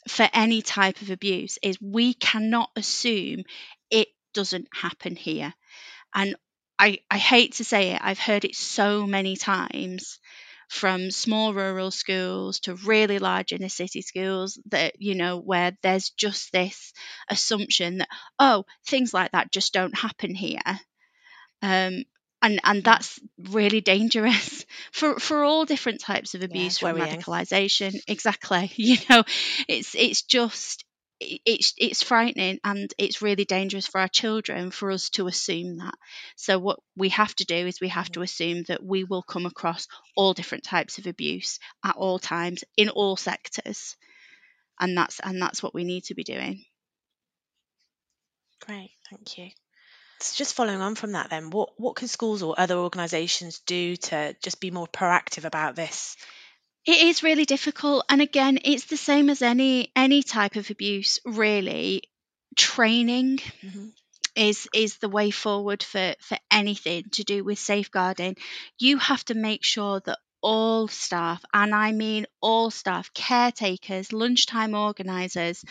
for 0.08 0.28
any 0.32 0.62
type 0.62 1.00
of 1.02 1.10
abuse, 1.10 1.58
is 1.62 1.80
we 1.80 2.14
cannot 2.14 2.70
assume 2.76 3.44
it 3.90 4.08
doesn't 4.34 4.68
happen 4.72 5.16
here. 5.16 5.54
And 6.14 6.36
I, 6.78 6.98
I 7.10 7.18
hate 7.18 7.54
to 7.54 7.64
say 7.64 7.92
it, 7.92 8.00
I've 8.02 8.18
heard 8.18 8.44
it 8.44 8.54
so 8.54 9.06
many 9.06 9.36
times 9.36 10.18
from 10.68 11.10
small 11.10 11.54
rural 11.54 11.90
schools 11.90 12.60
to 12.60 12.74
really 12.74 13.18
large 13.18 13.52
inner 13.52 13.68
city 13.68 14.02
schools 14.02 14.58
that, 14.70 15.00
you 15.00 15.14
know, 15.14 15.38
where 15.38 15.76
there's 15.82 16.10
just 16.10 16.52
this 16.52 16.92
assumption 17.28 17.98
that, 17.98 18.08
oh, 18.38 18.64
things 18.86 19.14
like 19.14 19.32
that 19.32 19.52
just 19.52 19.72
don't 19.72 19.96
happen 19.96 20.34
here. 20.34 20.58
Um, 21.62 22.04
and, 22.42 22.60
and 22.64 22.82
that's 22.82 23.20
really 23.50 23.80
dangerous 23.80 24.63
for, 24.92 25.18
for 25.18 25.44
all 25.44 25.64
different 25.64 26.00
types 26.00 26.34
of 26.34 26.42
Yeah, 26.46 26.46
abuse 26.46 26.78
from 26.78 26.96
worrying. 26.96 27.20
radicalization 27.20 28.00
exactly 28.08 28.70
you 28.76 28.96
know 29.10 29.22
it's 29.68 29.94
it's 29.94 30.22
just 30.22 30.84
it's 31.20 31.72
it's 31.78 32.02
frightening 32.02 32.58
and 32.64 32.92
it's 32.98 33.22
really 33.22 33.44
dangerous 33.44 33.86
for 33.86 34.00
our 34.00 34.08
children 34.08 34.70
for 34.70 34.90
us 34.90 35.10
to 35.10 35.26
assume 35.26 35.78
that 35.78 35.94
so 36.36 36.58
what 36.58 36.80
we 36.96 37.08
have 37.10 37.34
to 37.34 37.44
do 37.44 37.54
is 37.54 37.80
we 37.80 37.88
have 37.88 38.10
to 38.10 38.20
assume 38.20 38.64
that 38.64 38.82
we 38.84 39.04
will 39.04 39.22
come 39.22 39.46
across 39.46 39.86
all 40.16 40.34
different 40.34 40.64
types 40.64 40.98
of 40.98 41.06
abuse 41.06 41.58
at 41.84 41.96
all 41.96 42.18
times 42.18 42.64
in 42.76 42.88
all 42.88 43.16
sectors 43.16 43.96
and 44.80 44.96
that's 44.96 45.20
and 45.20 45.40
that's 45.40 45.62
what 45.62 45.74
we 45.74 45.84
need 45.84 46.04
to 46.04 46.14
be 46.14 46.24
doing 46.24 46.64
Great, 48.60 48.92
thank 49.10 49.36
you. 49.38 49.50
So 50.20 50.34
just 50.36 50.54
following 50.54 50.80
on 50.80 50.94
from 50.94 51.12
that, 51.12 51.30
then, 51.30 51.50
what 51.50 51.78
what 51.78 51.96
can 51.96 52.08
schools 52.08 52.42
or 52.42 52.58
other 52.58 52.76
organisations 52.76 53.58
do 53.60 53.96
to 53.96 54.34
just 54.42 54.60
be 54.60 54.70
more 54.70 54.86
proactive 54.86 55.44
about 55.44 55.76
this? 55.76 56.16
It 56.86 57.02
is 57.02 57.22
really 57.22 57.44
difficult, 57.44 58.04
and 58.08 58.20
again, 58.22 58.58
it's 58.64 58.84
the 58.86 58.96
same 58.96 59.30
as 59.30 59.42
any 59.42 59.90
any 59.96 60.22
type 60.22 60.56
of 60.56 60.70
abuse. 60.70 61.18
Really, 61.24 62.02
training 62.56 63.38
Mhm. 63.62 63.92
is 64.36 64.68
is 64.74 64.98
the 64.98 65.08
way 65.08 65.30
forward 65.30 65.82
for 65.82 66.14
for 66.20 66.38
anything 66.50 67.04
to 67.10 67.24
do 67.24 67.44
with 67.44 67.58
safeguarding. 67.58 68.36
You 68.78 68.98
have 68.98 69.24
to 69.26 69.34
make 69.34 69.64
sure 69.64 70.00
that 70.00 70.18
all 70.42 70.88
staff, 70.88 71.42
and 71.54 71.74
I 71.74 71.92
mean 71.92 72.26
all 72.40 72.70
staff, 72.70 73.12
caretakers, 73.14 74.12
lunchtime 74.12 74.74
organisers, 74.74 75.64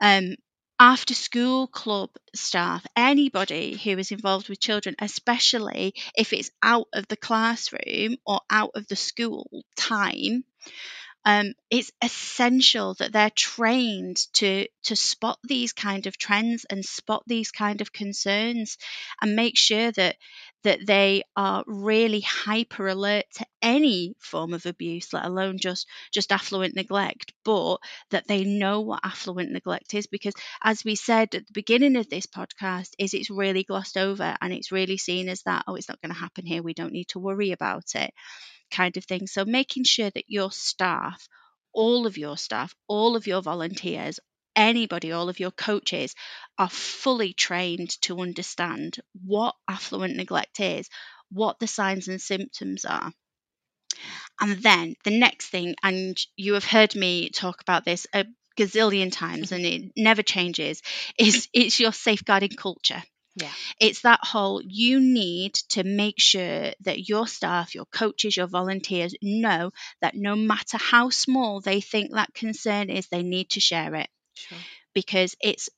um, 0.00 0.34
after 0.80 1.14
school 1.14 1.66
club 1.66 2.10
staff, 2.34 2.86
anybody 2.96 3.76
who 3.76 3.98
is 3.98 4.12
involved 4.12 4.48
with 4.48 4.60
children, 4.60 4.94
especially 5.00 5.94
if 6.16 6.32
it's 6.32 6.50
out 6.62 6.88
of 6.92 7.08
the 7.08 7.16
classroom 7.16 8.16
or 8.26 8.40
out 8.50 8.70
of 8.74 8.86
the 8.88 8.96
school 8.96 9.64
time, 9.76 10.44
um, 11.24 11.52
it's 11.70 11.92
essential 12.02 12.94
that 12.94 13.12
they're 13.12 13.30
trained 13.30 14.16
to 14.34 14.66
to 14.84 14.96
spot 14.96 15.38
these 15.44 15.72
kind 15.72 16.06
of 16.06 16.16
trends 16.16 16.64
and 16.70 16.84
spot 16.84 17.22
these 17.26 17.50
kind 17.50 17.80
of 17.80 17.92
concerns 17.92 18.78
and 19.20 19.36
make 19.36 19.56
sure 19.56 19.92
that 19.92 20.16
that 20.64 20.86
they 20.86 21.22
are 21.36 21.64
really 21.66 22.20
hyper 22.20 22.88
alert 22.88 23.24
to 23.34 23.46
any 23.62 24.14
form 24.18 24.54
of 24.54 24.66
abuse 24.66 25.12
let 25.12 25.24
alone 25.24 25.58
just 25.58 25.86
just 26.12 26.32
affluent 26.32 26.74
neglect 26.74 27.32
but 27.44 27.78
that 28.10 28.26
they 28.28 28.44
know 28.44 28.80
what 28.80 29.00
affluent 29.04 29.50
neglect 29.50 29.94
is 29.94 30.06
because 30.06 30.34
as 30.62 30.84
we 30.84 30.94
said 30.94 31.34
at 31.34 31.46
the 31.46 31.52
beginning 31.52 31.96
of 31.96 32.08
this 32.08 32.26
podcast 32.26 32.90
is 32.98 33.14
it's 33.14 33.30
really 33.30 33.64
glossed 33.64 33.96
over 33.96 34.36
and 34.40 34.52
it's 34.52 34.72
really 34.72 34.96
seen 34.96 35.28
as 35.28 35.42
that 35.42 35.64
oh 35.66 35.74
it's 35.74 35.88
not 35.88 36.00
going 36.00 36.12
to 36.12 36.20
happen 36.20 36.46
here 36.46 36.62
we 36.62 36.74
don't 36.74 36.92
need 36.92 37.08
to 37.08 37.18
worry 37.18 37.52
about 37.52 37.94
it 37.94 38.12
kind 38.70 38.96
of 38.96 39.04
thing. 39.04 39.26
So 39.26 39.44
making 39.44 39.84
sure 39.84 40.10
that 40.10 40.24
your 40.28 40.50
staff, 40.52 41.28
all 41.72 42.06
of 42.06 42.18
your 42.18 42.36
staff, 42.36 42.74
all 42.86 43.16
of 43.16 43.26
your 43.26 43.42
volunteers, 43.42 44.20
anybody, 44.58 45.12
all 45.12 45.30
of 45.30 45.40
your 45.40 45.52
coaches 45.52 46.14
are 46.58 46.68
fully 46.68 47.32
trained 47.32 47.90
to 48.02 48.20
understand 48.20 48.98
what 49.24 49.54
affluent 49.68 50.16
neglect 50.16 50.60
is, 50.60 50.90
what 51.30 51.58
the 51.60 51.66
signs 51.68 52.08
and 52.08 52.20
symptoms 52.20 52.84
are. 52.84 53.12
And 54.40 54.60
then 54.62 54.96
the 55.04 55.16
next 55.16 55.46
thing, 55.48 55.76
and 55.82 56.18
you 56.36 56.54
have 56.54 56.64
heard 56.64 56.94
me 56.96 57.30
talk 57.30 57.60
about 57.60 57.84
this 57.84 58.06
a 58.12 58.24
gazillion 58.56 59.12
times 59.12 59.52
and 59.52 59.64
it 59.64 59.92
never 59.96 60.22
changes, 60.22 60.82
is 61.18 61.48
it's 61.52 61.78
your 61.78 61.92
safeguarding 61.92 62.56
culture 62.56 63.02
Yeah. 63.36 63.52
It's 63.80 64.02
that 64.02 64.20
whole 64.24 64.62
you 64.64 65.00
need 65.00 65.54
to 65.70 65.84
make 65.84 66.20
sure 66.20 66.72
that 66.82 67.08
your 67.08 67.26
staff, 67.28 67.74
your 67.74 67.86
coaches, 67.86 68.36
your 68.36 68.48
volunteers 68.48 69.14
know 69.22 69.72
that 70.02 70.14
no 70.16 70.36
matter 70.36 70.78
how 70.78 71.10
small 71.10 71.60
they 71.60 71.80
think 71.80 72.12
that 72.12 72.34
concern 72.34 72.90
is, 72.90 73.08
they 73.08 73.22
need 73.24 73.50
to 73.50 73.60
share 73.60 73.94
it 73.96 74.10
Sure. 74.38 74.58
because 74.94 75.36
it's 75.40 75.68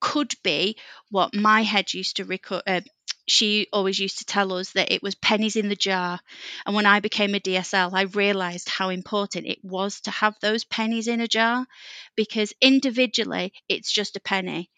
could 0.00 0.34
be 0.42 0.76
what 1.10 1.34
my 1.34 1.62
head 1.62 1.92
used 1.94 2.16
to 2.16 2.24
record. 2.24 2.62
Uh, 2.66 2.80
she 3.28 3.66
always 3.72 3.98
used 3.98 4.18
to 4.18 4.24
tell 4.24 4.52
us 4.52 4.70
that 4.72 4.92
it 4.92 5.02
was 5.02 5.14
pennies 5.16 5.56
in 5.56 5.68
the 5.68 5.74
jar. 5.74 6.20
And 6.64 6.76
when 6.76 6.86
I 6.86 7.00
became 7.00 7.34
a 7.34 7.40
DSL, 7.40 7.90
I 7.94 8.02
realized 8.02 8.68
how 8.68 8.90
important 8.90 9.46
it 9.46 9.58
was 9.64 10.00
to 10.02 10.10
have 10.10 10.36
those 10.40 10.64
pennies 10.64 11.08
in 11.08 11.20
a 11.20 11.26
jar 11.26 11.66
because 12.14 12.52
individually 12.60 13.52
it's 13.68 13.90
just 13.90 14.16
a 14.16 14.20
penny. 14.20 14.70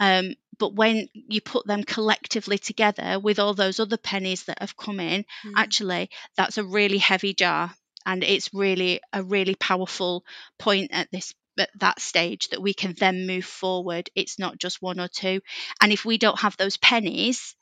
Um, 0.00 0.34
but 0.58 0.74
when 0.74 1.08
you 1.14 1.40
put 1.40 1.66
them 1.66 1.84
collectively 1.84 2.58
together 2.58 3.20
with 3.20 3.38
all 3.38 3.54
those 3.54 3.78
other 3.78 3.98
pennies 3.98 4.44
that 4.44 4.58
have 4.60 4.76
come 4.76 5.00
in, 5.00 5.24
Mm. 5.44 5.52
actually, 5.56 6.10
that's 6.36 6.58
a 6.58 6.64
really 6.64 6.98
heavy 6.98 7.34
jar. 7.34 7.74
And 8.04 8.24
it's 8.24 8.52
really 8.54 9.00
a 9.12 9.22
really 9.22 9.54
powerful 9.54 10.24
point 10.58 10.90
at 10.92 11.08
this 11.12 11.34
at 11.58 11.70
that 11.80 12.00
stage 12.00 12.48
that 12.48 12.62
we 12.62 12.74
can 12.74 12.94
then 12.98 13.26
move 13.26 13.44
forward. 13.44 14.10
It's 14.14 14.38
not 14.38 14.58
just 14.58 14.82
one 14.82 15.00
or 15.00 15.08
two. 15.08 15.40
And 15.80 15.92
if 15.92 16.04
we 16.04 16.18
don't 16.18 16.40
have 16.40 16.56
those 16.56 16.76
pennies, 16.76 17.54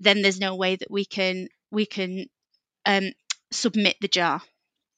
then 0.00 0.22
there's 0.22 0.40
no 0.40 0.54
way 0.56 0.76
that 0.76 0.90
we 0.90 1.04
can 1.04 1.48
we 1.70 1.86
can 1.86 2.26
um, 2.86 3.10
submit 3.50 3.96
the 4.00 4.08
jar 4.08 4.40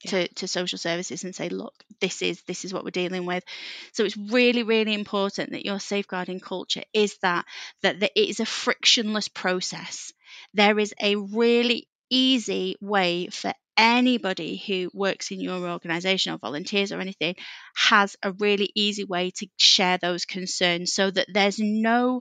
to, 0.06 0.28
to 0.28 0.48
social 0.48 0.78
services 0.78 1.24
and 1.24 1.34
say 1.34 1.50
look 1.50 1.74
this 2.00 2.22
is 2.22 2.42
this 2.46 2.64
is 2.64 2.72
what 2.72 2.84
we're 2.84 2.90
dealing 2.90 3.26
with 3.26 3.44
so 3.92 4.04
it's 4.04 4.16
really 4.16 4.62
really 4.62 4.94
important 4.94 5.50
that 5.50 5.66
your 5.66 5.78
safeguarding 5.78 6.40
culture 6.40 6.82
is 6.94 7.18
that 7.18 7.44
that, 7.82 8.00
that 8.00 8.12
it 8.16 8.28
is 8.30 8.40
a 8.40 8.46
frictionless 8.46 9.28
process 9.28 10.12
there 10.54 10.78
is 10.78 10.94
a 11.02 11.16
really 11.16 11.86
easy 12.08 12.76
way 12.80 13.28
for 13.28 13.52
anybody 13.80 14.62
who 14.66 14.90
works 14.92 15.30
in 15.30 15.40
your 15.40 15.66
organization 15.70 16.34
or 16.34 16.38
volunteers 16.38 16.92
or 16.92 17.00
anything 17.00 17.34
has 17.74 18.14
a 18.22 18.32
really 18.32 18.70
easy 18.74 19.04
way 19.04 19.30
to 19.36 19.46
share 19.56 19.96
those 19.96 20.26
concerns 20.26 20.92
so 20.92 21.10
that 21.10 21.26
there's 21.32 21.58
no 21.58 22.20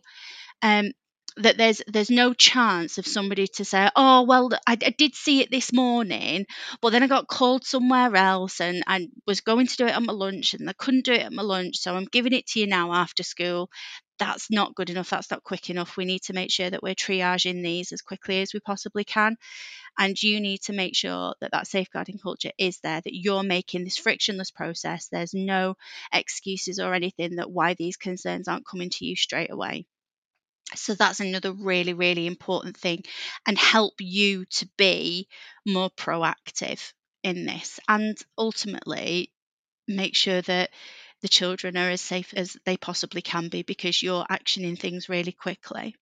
um, 0.61 0.91
that 1.37 1.57
there's 1.57 1.81
there's 1.87 2.09
no 2.09 2.33
chance 2.33 2.97
of 2.97 3.05
somebody 3.05 3.47
to 3.47 3.65
say 3.65 3.89
oh 3.95 4.23
well 4.23 4.49
I, 4.67 4.73
I, 4.73 4.95
did 4.97 5.15
see 5.15 5.41
it 5.41 5.51
this 5.51 5.71
morning 5.71 6.45
but 6.81 6.89
then 6.89 7.03
i 7.03 7.07
got 7.07 7.27
called 7.27 7.65
somewhere 7.65 8.15
else 8.15 8.59
and 8.59 8.83
i 8.87 9.07
was 9.27 9.41
going 9.41 9.67
to 9.67 9.77
do 9.77 9.85
it 9.85 9.95
at 9.95 10.01
my 10.01 10.13
lunch 10.13 10.53
and 10.53 10.69
i 10.69 10.73
couldn't 10.73 11.05
do 11.05 11.13
it 11.13 11.21
at 11.21 11.33
my 11.33 11.43
lunch 11.43 11.77
so 11.77 11.95
i'm 11.95 12.05
giving 12.11 12.33
it 12.33 12.47
to 12.47 12.59
you 12.59 12.67
now 12.67 12.93
after 12.93 13.23
school 13.23 13.69
that's 14.19 14.51
not 14.51 14.75
good 14.75 14.89
enough 14.89 15.09
that's 15.09 15.31
not 15.31 15.43
quick 15.43 15.69
enough. 15.69 15.97
We 15.97 16.05
need 16.05 16.21
to 16.23 16.33
make 16.33 16.51
sure 16.51 16.69
that 16.69 16.83
we're 16.83 16.95
triaging 16.95 17.63
these 17.63 17.91
as 17.91 18.01
quickly 18.01 18.41
as 18.41 18.53
we 18.53 18.59
possibly 18.59 19.03
can. 19.03 19.37
And 19.97 20.21
you 20.21 20.39
need 20.39 20.61
to 20.63 20.73
make 20.73 20.95
sure 20.95 21.33
that 21.41 21.51
that 21.51 21.67
safeguarding 21.67 22.19
culture 22.19 22.51
is 22.57 22.79
there 22.79 23.01
that 23.01 23.15
you're 23.15 23.43
making 23.43 23.83
this 23.83 23.97
frictionless 23.97 24.51
process. 24.51 25.07
There's 25.07 25.33
no 25.33 25.75
excuses 26.13 26.79
or 26.79 26.93
anything 26.93 27.37
that 27.37 27.51
why 27.51 27.73
these 27.73 27.97
concerns 27.97 28.47
aren't 28.47 28.67
coming 28.67 28.89
to 28.91 29.05
you 29.05 29.15
straight 29.15 29.51
away. 29.51 29.85
So 30.75 30.93
that's 30.93 31.19
another 31.19 31.51
really, 31.51 31.93
really 31.93 32.27
important 32.27 32.77
thing 32.77 33.03
and 33.47 33.57
help 33.57 33.95
you 33.99 34.45
to 34.45 34.69
be 34.77 35.27
more 35.65 35.89
proactive 35.89 36.93
in 37.23 37.45
this. 37.45 37.79
And 37.87 38.17
ultimately 38.37 39.31
make 39.87 40.15
sure 40.15 40.41
that 40.43 40.69
the 41.21 41.27
children 41.27 41.77
are 41.77 41.89
as 41.89 42.01
safe 42.01 42.33
as 42.35 42.57
they 42.65 42.77
possibly 42.77 43.21
can 43.21 43.49
be 43.49 43.61
because 43.63 44.01
you're 44.01 44.25
actioning 44.25 44.77
things 44.79 45.09
really 45.09 45.31
quickly. 45.31 45.95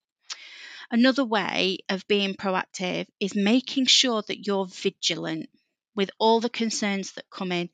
Another 0.90 1.26
way 1.26 1.80
of 1.90 2.08
being 2.08 2.36
proactive 2.36 3.08
is 3.20 3.36
making 3.36 3.88
sure 3.88 4.22
that 4.28 4.46
you're 4.46 4.68
vigilant 4.68 5.50
with 5.96 6.12
all 6.20 6.40
the 6.40 6.50
concerns 6.50 7.14
that 7.14 7.30
come 7.30 7.52
in, 7.52 7.70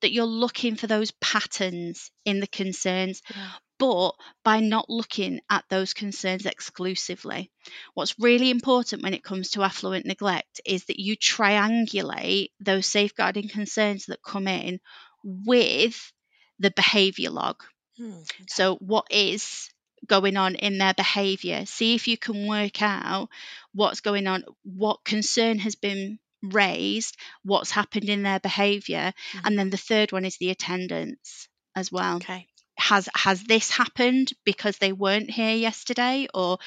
that 0.00 0.12
you're 0.12 0.24
looking 0.26 0.74
for 0.74 0.86
those 0.88 1.12
patterns 1.12 2.10
in 2.24 2.40
the 2.40 2.46
concerns, 2.48 3.22
Yeah. 3.34 3.52
but 3.78 4.12
by 4.44 4.58
not 4.58 4.90
looking 4.90 5.40
at 5.48 5.64
those 5.70 5.94
concerns 5.94 6.44
exclusively. 6.44 7.50
What's 7.94 8.18
really 8.18 8.50
important 8.50 9.02
when 9.04 9.14
it 9.14 9.22
comes 9.22 9.50
to 9.50 9.62
affluent 9.62 10.04
neglect 10.06 10.60
is 10.66 10.86
that 10.86 10.98
you 11.00 11.16
triangulate 11.16 12.50
those 12.60 12.86
safeguarding 12.86 13.48
concerns 13.48 14.06
that 14.06 14.22
come 14.22 14.48
in 14.48 14.80
with 15.22 16.12
the 16.58 16.70
behaviour 16.70 17.30
log. 17.30 17.62
Mm, 18.00 18.20
okay. 18.22 18.44
So, 18.48 18.76
what 18.76 19.06
is 19.10 19.70
going 20.06 20.36
on 20.36 20.54
in 20.54 20.78
their 20.78 20.94
behaviour? 20.94 21.66
See 21.66 21.94
if 21.94 22.06
you 22.08 22.16
can 22.16 22.46
work 22.46 22.82
out 22.82 23.28
what's 23.74 24.00
going 24.00 24.26
on, 24.26 24.44
what 24.64 25.04
concern 25.04 25.58
has 25.60 25.74
been 25.74 26.18
raised, 26.42 27.16
what's 27.42 27.70
happened 27.70 28.08
in 28.08 28.22
their 28.22 28.40
behaviour, 28.40 29.12
Mhm. 29.34 29.40
and 29.44 29.58
then 29.58 29.70
the 29.70 29.76
third 29.76 30.12
one 30.12 30.24
is 30.24 30.36
the 30.38 30.50
attendance 30.50 31.48
as 31.74 31.90
well 31.90 32.16
Okay. 32.16 32.46
has 32.76 33.08
has 33.14 33.42
this 33.42 33.70
happened 33.70 34.32
because 34.44 34.78
they 34.78 34.92
weren't 34.92 35.30
here 35.30 35.54
yesterday 35.56 36.28
or 36.32 36.58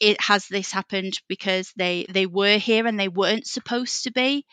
it 0.00 0.20
has 0.20 0.46
this 0.48 0.70
happened 0.72 1.14
because 1.28 1.72
they 1.76 2.06
they 2.08 2.26
were 2.26 2.58
here 2.58 2.86
and 2.86 2.98
they 3.00 3.08
weren't 3.08 3.46
supposed 3.46 4.04
to 4.04 4.12
be 4.12 4.46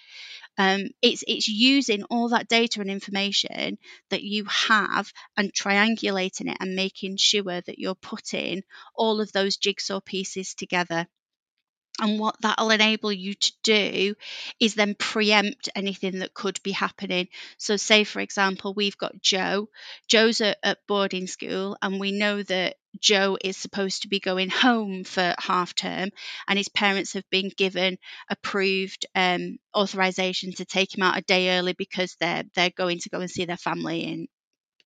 um, 0.58 0.90
it's 1.02 1.24
it's 1.28 1.48
using 1.48 2.04
all 2.06 2.30
that 2.30 2.48
data 2.48 2.82
and 2.82 2.90
information 2.90 3.78
that 4.10 4.24
you 4.24 4.46
have 4.46 5.12
and 5.38 5.54
triangulating 5.54 6.50
it 6.52 6.58
and 6.60 6.76
making 6.76 7.18
sure 7.18 7.62
that 7.62 7.80
you're 7.80 7.96
putting 7.96 8.62
all 8.96 9.22
of 9.22 9.32
those 9.32 9.58
jigsaw 9.58 10.00
pieces 10.00 10.54
together 10.54 11.08
and 12.02 12.20
what 12.20 12.36
that'll 12.42 12.72
enable 12.72 13.12
you 13.12 13.36
to 13.36 13.52
do 13.64 14.16
is 14.60 14.74
then 14.74 14.96
preempt 14.96 15.70
anything 15.76 16.20
that 16.20 16.34
could 16.34 16.60
be 16.64 16.72
happening. 16.72 17.28
So, 17.58 17.78
say 17.78 18.04
for 18.04 18.20
example, 18.20 18.74
we've 18.74 18.98
got 18.98 19.22
Joe. 19.22 19.70
Joe's 20.08 20.42
at, 20.42 20.58
at 20.64 20.80
boarding 20.88 21.28
school, 21.28 21.78
and 21.82 22.00
we 22.00 22.12
know 22.12 22.42
that 22.44 22.78
Joe 23.00 23.38
is 23.44 23.58
supposed 23.58 24.02
to 24.04 24.08
be 24.08 24.20
going 24.20 24.50
home 24.50 25.04
for 25.04 25.36
half 25.38 25.76
term, 25.76 26.10
and 26.48 26.58
his 26.58 26.70
parents 26.70 27.14
have 27.14 27.30
been 27.30 27.52
given 27.56 27.98
approved 28.30 29.06
um, 29.16 29.58
authorization 29.76 30.52
to 30.54 30.66
take 30.66 30.98
him 30.98 31.04
out 31.04 31.18
a 31.18 31.22
day 31.22 31.58
early 31.58 31.74
because 31.74 32.16
they're 32.20 32.44
they're 32.56 32.72
going 32.72 33.00
to 33.00 33.10
go 33.10 33.20
and 33.20 33.30
see 33.30 33.46
their 33.46 33.58
family 33.58 34.02
in 34.04 34.28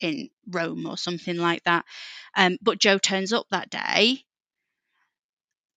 in 0.02 0.30
Rome 0.50 0.86
or 0.88 0.98
something 0.98 1.38
like 1.38 1.64
that. 1.64 1.86
Um, 2.36 2.58
but 2.62 2.80
Joe 2.80 2.98
turns 3.00 3.34
up 3.34 3.48
that 3.52 3.70
day 3.70 4.24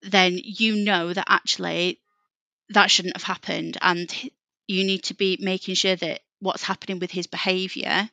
then 0.02 0.38
you 0.42 0.76
know 0.84 1.12
that 1.12 1.26
actually 1.28 2.00
that 2.70 2.90
shouldn't 2.90 3.16
have 3.16 3.24
happened 3.24 3.76
and 3.82 4.12
you 4.66 4.84
need 4.84 5.04
to 5.04 5.14
be 5.14 5.38
making 5.40 5.74
sure 5.74 5.96
that 5.96 6.20
what's 6.40 6.62
happening 6.64 6.98
with 6.98 7.10
his 7.10 7.26
behavior 7.26 8.08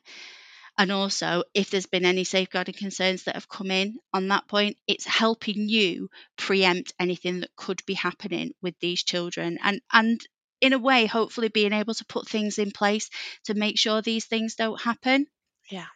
and 0.78 0.92
also 0.92 1.44
if 1.54 1.70
there's 1.70 1.86
been 1.86 2.04
any 2.04 2.24
safeguarding 2.24 2.74
concerns 2.74 3.24
that 3.24 3.34
have 3.34 3.48
come 3.48 3.70
in 3.70 3.98
on 4.12 4.28
that 4.28 4.48
point 4.48 4.76
it's 4.86 5.06
helping 5.06 5.68
you 5.68 6.08
preempt 6.36 6.92
anything 6.98 7.40
that 7.40 7.54
could 7.56 7.82
be 7.86 7.94
happening 7.94 8.52
with 8.62 8.78
these 8.80 9.02
children 9.02 9.58
and 9.62 9.80
and 9.92 10.20
in 10.60 10.72
a 10.72 10.78
way 10.78 11.06
hopefully 11.06 11.48
being 11.48 11.72
able 11.72 11.94
to 11.94 12.04
put 12.06 12.28
things 12.28 12.58
in 12.58 12.70
place 12.70 13.10
to 13.44 13.54
make 13.54 13.78
sure 13.78 14.02
these 14.02 14.26
things 14.26 14.54
don't 14.56 14.80
happen 14.80 15.26
Yeah. 15.70 15.86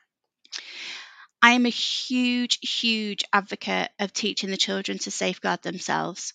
I 1.43 1.53
am 1.53 1.67
a 1.67 1.71
huge, 1.71 2.59
huge 2.63 3.25
advocate 3.33 3.91
of 3.99 4.13
teaching 4.13 4.51
the 4.51 4.57
children 4.57 4.99
to 4.99 5.11
safeguard 5.11 5.63
themselves. 5.63 6.33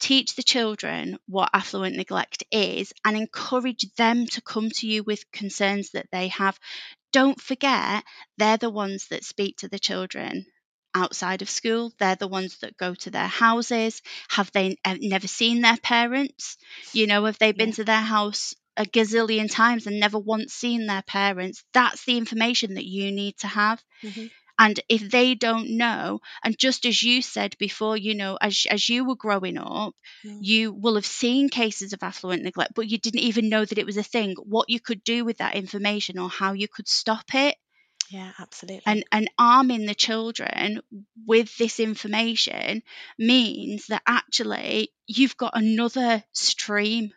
Teach 0.00 0.34
the 0.36 0.42
children 0.42 1.18
what 1.26 1.50
affluent 1.52 1.96
neglect 1.96 2.44
is 2.50 2.92
and 3.04 3.16
encourage 3.16 3.84
them 3.96 4.26
to 4.28 4.40
come 4.42 4.70
to 4.70 4.86
you 4.88 5.02
with 5.04 5.30
concerns 5.32 5.90
that 5.90 6.08
they 6.12 6.28
have. 6.28 6.58
Don't 7.12 7.40
forget, 7.40 8.04
they're 8.38 8.56
the 8.58 8.70
ones 8.70 9.08
that 9.08 9.24
speak 9.24 9.58
to 9.58 9.68
the 9.68 9.78
children 9.78 10.46
outside 10.94 11.42
of 11.42 11.50
school. 11.50 11.92
They're 11.98 12.16
the 12.16 12.28
ones 12.28 12.58
that 12.58 12.76
go 12.76 12.94
to 12.94 13.10
their 13.10 13.28
houses. 13.28 14.02
Have 14.28 14.50
they 14.52 14.76
uh, 14.84 14.96
never 15.00 15.28
seen 15.28 15.62
their 15.62 15.76
parents? 15.78 16.56
You 16.92 17.06
know, 17.06 17.24
have 17.26 17.38
they 17.38 17.52
been 17.52 17.68
Yeah. 17.70 17.74
to 17.76 17.84
their 17.84 18.00
house 18.00 18.54
a 18.76 18.84
gazillion 18.84 19.50
times 19.50 19.86
and 19.86 20.00
never 20.00 20.18
once 20.18 20.54
seen 20.54 20.86
their 20.86 21.02
parents? 21.02 21.64
That's 21.74 22.04
the 22.04 22.16
information 22.18 22.74
that 22.74 22.86
you 22.86 23.12
need 23.12 23.36
to 23.38 23.48
have. 23.48 23.82
Mhm. 24.04 24.30
And 24.58 24.78
if 24.88 25.10
they 25.10 25.34
don't 25.34 25.76
know, 25.76 26.20
and 26.42 26.58
just 26.58 26.84
as 26.84 27.02
you 27.02 27.22
said 27.22 27.56
before, 27.58 27.96
you 27.96 28.14
know, 28.14 28.36
as, 28.40 28.66
as 28.70 28.88
you 28.88 29.04
were 29.04 29.16
growing 29.16 29.58
up, 29.58 29.94
Mm. 30.24 30.38
you 30.40 30.72
will 30.72 30.96
have 30.96 31.06
seen 31.06 31.48
cases 31.48 31.92
of 31.92 32.02
affluent 32.02 32.42
neglect, 32.42 32.72
but 32.74 32.88
you 32.88 32.98
didn't 32.98 33.20
even 33.20 33.48
know 33.48 33.64
that 33.64 33.78
it 33.78 33.86
was 33.86 33.96
a 33.96 34.02
thing, 34.02 34.34
what 34.42 34.68
you 34.68 34.80
could 34.80 35.04
do 35.04 35.24
with 35.24 35.38
that 35.38 35.54
information 35.54 36.18
or 36.18 36.28
how 36.28 36.52
you 36.54 36.66
could 36.68 36.88
stop 36.88 37.34
it. 37.34 37.56
Yeah, 38.10 38.32
absolutely. 38.38 38.82
And, 38.86 39.04
and 39.12 39.30
arming 39.38 39.86
the 39.86 39.94
children 39.94 40.80
with 41.26 41.56
this 41.58 41.78
information 41.78 42.82
means 43.18 43.86
that 43.88 44.02
actually 44.06 44.92
you've 45.06 45.36
got 45.36 45.56
another 45.56 46.24
stream 46.32 47.12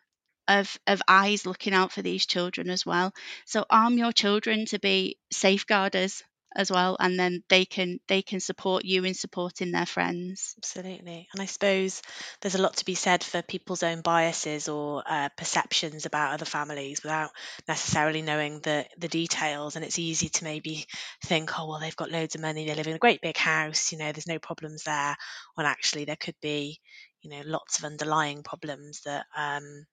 of, 0.48 0.78
of 0.88 1.02
eyes 1.08 1.46
looking 1.46 1.74
out 1.74 1.92
for 1.94 2.02
these 2.02 2.26
children 2.26 2.70
as 2.70 2.86
well. 2.86 3.14
So 3.46 3.66
arm 3.70 3.98
your 3.98 4.12
children 4.12 4.66
to 4.68 4.80
be 4.80 5.18
safeguarders 5.34 6.24
as 6.56 6.72
well 6.72 6.98
and 7.00 7.20
then 7.20 7.44
they 7.50 7.66
can 7.66 8.00
they 8.08 8.22
can 8.22 8.40
support 8.40 8.86
you 8.86 9.04
in 9.04 9.14
supporting 9.14 9.72
their 9.72 9.86
friends. 9.86 10.56
Absolutely. 10.58 11.28
And 11.34 11.42
i 11.42 11.46
suppose 11.46 12.02
there's 12.42 12.56
a 12.56 12.62
lot 12.62 12.78
to 12.78 12.86
be 12.86 12.96
said 12.96 13.24
for 13.24 13.42
people's 13.42 13.84
own 13.84 14.02
biases 14.02 14.70
or 14.70 15.04
uh, 15.06 15.30
perceptions 15.38 16.06
about 16.06 16.34
other 16.34 16.46
families 16.46 17.04
without 17.04 17.32
necessarily 17.68 18.22
knowing 18.22 18.60
the 18.60 18.86
the 18.98 19.08
details. 19.08 19.76
And 19.76 19.86
it's 19.86 20.00
easy 20.00 20.30
to 20.30 20.44
maybe 20.44 20.86
think 21.24 21.60
oh 21.60 21.68
well 21.68 21.80
they've 21.80 21.96
got 21.96 22.12
loads 22.12 22.36
of 22.36 22.42
money 22.42 22.66
they 22.66 22.76
live 22.76 22.88
in 22.88 22.96
a 22.96 23.00
great 23.00 23.22
big 23.22 23.38
house 23.38 23.92
you 23.92 23.98
know 23.98 24.12
there's 24.12 24.28
no 24.28 24.40
problems 24.40 24.84
there 24.84 25.16
when 25.56 25.66
actually 25.66 26.06
there 26.06 26.16
could 26.16 26.36
be 26.42 26.80
you 27.22 27.30
know 27.30 27.42
lots 27.46 27.80
of 27.80 27.86
underlying 27.86 28.44
problems 28.44 29.02
that 29.06 29.26
um, 29.36 29.86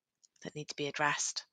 that 0.42 0.54
need 0.54 0.68
to 0.68 0.76
be 0.76 0.86
addressed 0.86 1.44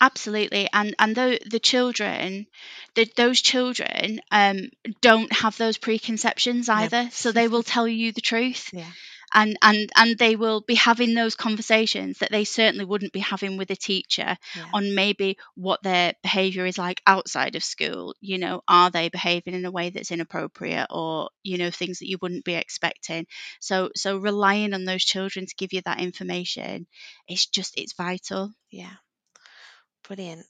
absolutely 0.00 0.68
and 0.72 0.94
and 0.98 1.16
the 1.16 1.38
the 1.50 1.58
children 1.58 2.46
the, 2.94 3.08
those 3.16 3.40
children 3.40 4.20
um 4.30 4.70
don't 5.00 5.32
have 5.32 5.56
those 5.56 5.78
preconceptions 5.78 6.68
either 6.68 7.08
so 7.10 7.32
they 7.32 7.48
will 7.48 7.62
tell 7.62 7.88
you 7.88 8.12
the 8.12 8.20
truth 8.20 8.70
yeah. 8.72 8.90
and 9.32 9.56
and 9.62 9.90
and 9.96 10.18
they 10.18 10.36
will 10.36 10.60
be 10.60 10.74
having 10.74 11.14
those 11.14 11.34
conversations 11.34 12.18
that 12.18 12.30
they 12.30 12.44
certainly 12.44 12.84
wouldn't 12.84 13.12
be 13.12 13.20
having 13.20 13.56
with 13.56 13.70
a 13.70 13.76
teacher 13.76 14.36
yeah. 14.56 14.64
on 14.72 14.94
maybe 14.94 15.36
what 15.54 15.82
their 15.82 16.12
behavior 16.22 16.66
is 16.66 16.78
like 16.78 17.00
outside 17.06 17.56
of 17.56 17.64
school 17.64 18.14
you 18.20 18.38
know 18.38 18.62
are 18.68 18.90
they 18.90 19.08
behaving 19.08 19.54
in 19.54 19.64
a 19.64 19.70
way 19.70 19.90
that's 19.90 20.12
inappropriate 20.12 20.86
or 20.90 21.30
you 21.42 21.58
know 21.58 21.70
things 21.70 21.98
that 21.98 22.08
you 22.08 22.18
wouldn't 22.20 22.44
be 22.44 22.54
expecting. 22.54 23.26
So 23.60 23.90
so 23.94 24.18
relying 24.18 24.74
on 24.74 24.84
those 24.84 25.04
children 25.04 25.46
to 25.46 25.54
give 25.56 25.72
you 25.72 25.82
that 25.84 26.00
information 26.00 26.86
it's 27.28 27.46
just 27.46 27.74
it's 27.76 27.94
vital. 27.94 28.52
Yeah 28.70 28.94
brilliant 30.04 30.46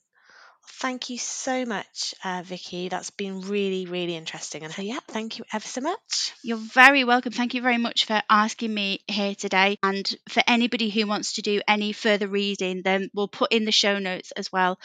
Thank 0.67 1.09
you 1.09 1.17
so 1.17 1.65
much, 1.65 2.13
uh, 2.23 2.41
Vikkey. 2.41 2.89
That's 2.89 3.09
been 3.09 3.41
really, 3.41 3.85
really 3.85 4.15
interesting. 4.15 4.63
And 4.63 4.77
yeah, 4.79 4.99
thank 5.07 5.37
you 5.37 5.45
ever 5.53 5.65
so 5.65 5.81
much. 5.81 6.33
You're 6.43 6.57
very 6.57 7.03
welcome. 7.03 7.31
Thank 7.31 7.53
you 7.53 7.61
very 7.61 7.77
much 7.77 8.05
for 8.05 8.21
asking 8.29 8.73
me 8.73 8.99
here 9.07 9.35
today. 9.35 9.77
And 9.81 10.07
for 10.29 10.43
anybody 10.45 10.89
who 10.89 11.07
wants 11.07 11.33
to 11.33 11.41
do 11.41 11.61
any 11.67 11.93
further 11.93 12.27
reading, 12.27 12.81
then 12.83 13.09
we'll 13.13 13.27
put 13.27 13.53
in 13.53 13.65
the 13.65 13.71
show 13.71 13.99
notes 13.99 14.31
as 14.31 14.51
well 14.51 14.77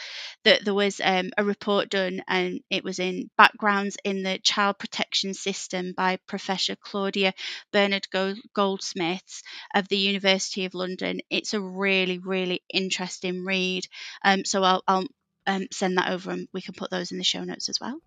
that 0.43 0.63
there 0.63 0.73
was 0.73 1.01
um, 1.03 1.31
a 1.37 1.43
report 1.43 1.89
done 1.89 2.23
and 2.27 2.61
it 2.69 2.83
was 2.83 2.99
in 2.99 3.29
Backgrounds 3.37 3.97
in 4.03 4.23
the 4.23 4.39
Child 4.39 4.79
Protection 4.79 5.33
System 5.33 5.93
by 5.95 6.17
Professor 6.27 6.75
Claudia 6.75 7.33
Bernard 7.73 8.07
Goldsmiths 8.53 9.43
of 9.75 9.87
the 9.89 9.97
University 9.97 10.65
of 10.65 10.73
London. 10.73 11.19
It's 11.29 11.53
a 11.53 11.61
really, 11.61 12.17
really 12.19 12.63
interesting 12.73 13.43
read. 13.43 13.85
Um, 14.23 14.45
so 14.45 14.63
I'll, 14.63 14.83
I'll 14.87 15.07
um, 15.47 15.67
send 15.71 15.97
that 15.97 16.11
over 16.11 16.31
and 16.31 16.47
we 16.53 16.61
can 16.61 16.73
put 16.73 16.91
those 16.91 17.11
in 17.11 17.17
the 17.17 17.23
show 17.23 17.43
notes 17.43 17.69
as 17.69 17.79
well. 17.79 17.99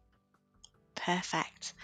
Perfect. 0.95 1.75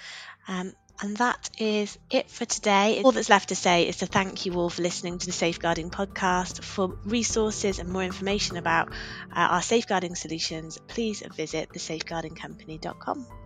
Um, 0.48 0.72
and 1.02 1.16
that 1.16 1.50
is 1.58 1.98
it 2.10 2.30
for 2.30 2.44
today. 2.44 3.00
All 3.02 3.12
that's 3.12 3.30
left 3.30 3.48
to 3.48 3.56
say 3.56 3.88
is 3.88 3.98
to 3.98 4.06
thank 4.06 4.44
you 4.44 4.54
all 4.54 4.68
for 4.68 4.82
listening 4.82 5.18
to 5.18 5.26
the 5.26 5.32
Safeguarding 5.32 5.90
Podcast. 5.90 6.62
For 6.62 6.98
resources 7.04 7.78
and 7.78 7.88
more 7.88 8.02
information 8.02 8.56
about 8.58 8.88
uh, 9.34 9.48
our 9.50 9.62
safeguarding 9.62 10.14
solutions, 10.14 10.78
please 10.88 11.22
visit 11.36 11.70
thesafeguardingcompany.com. 11.70 13.39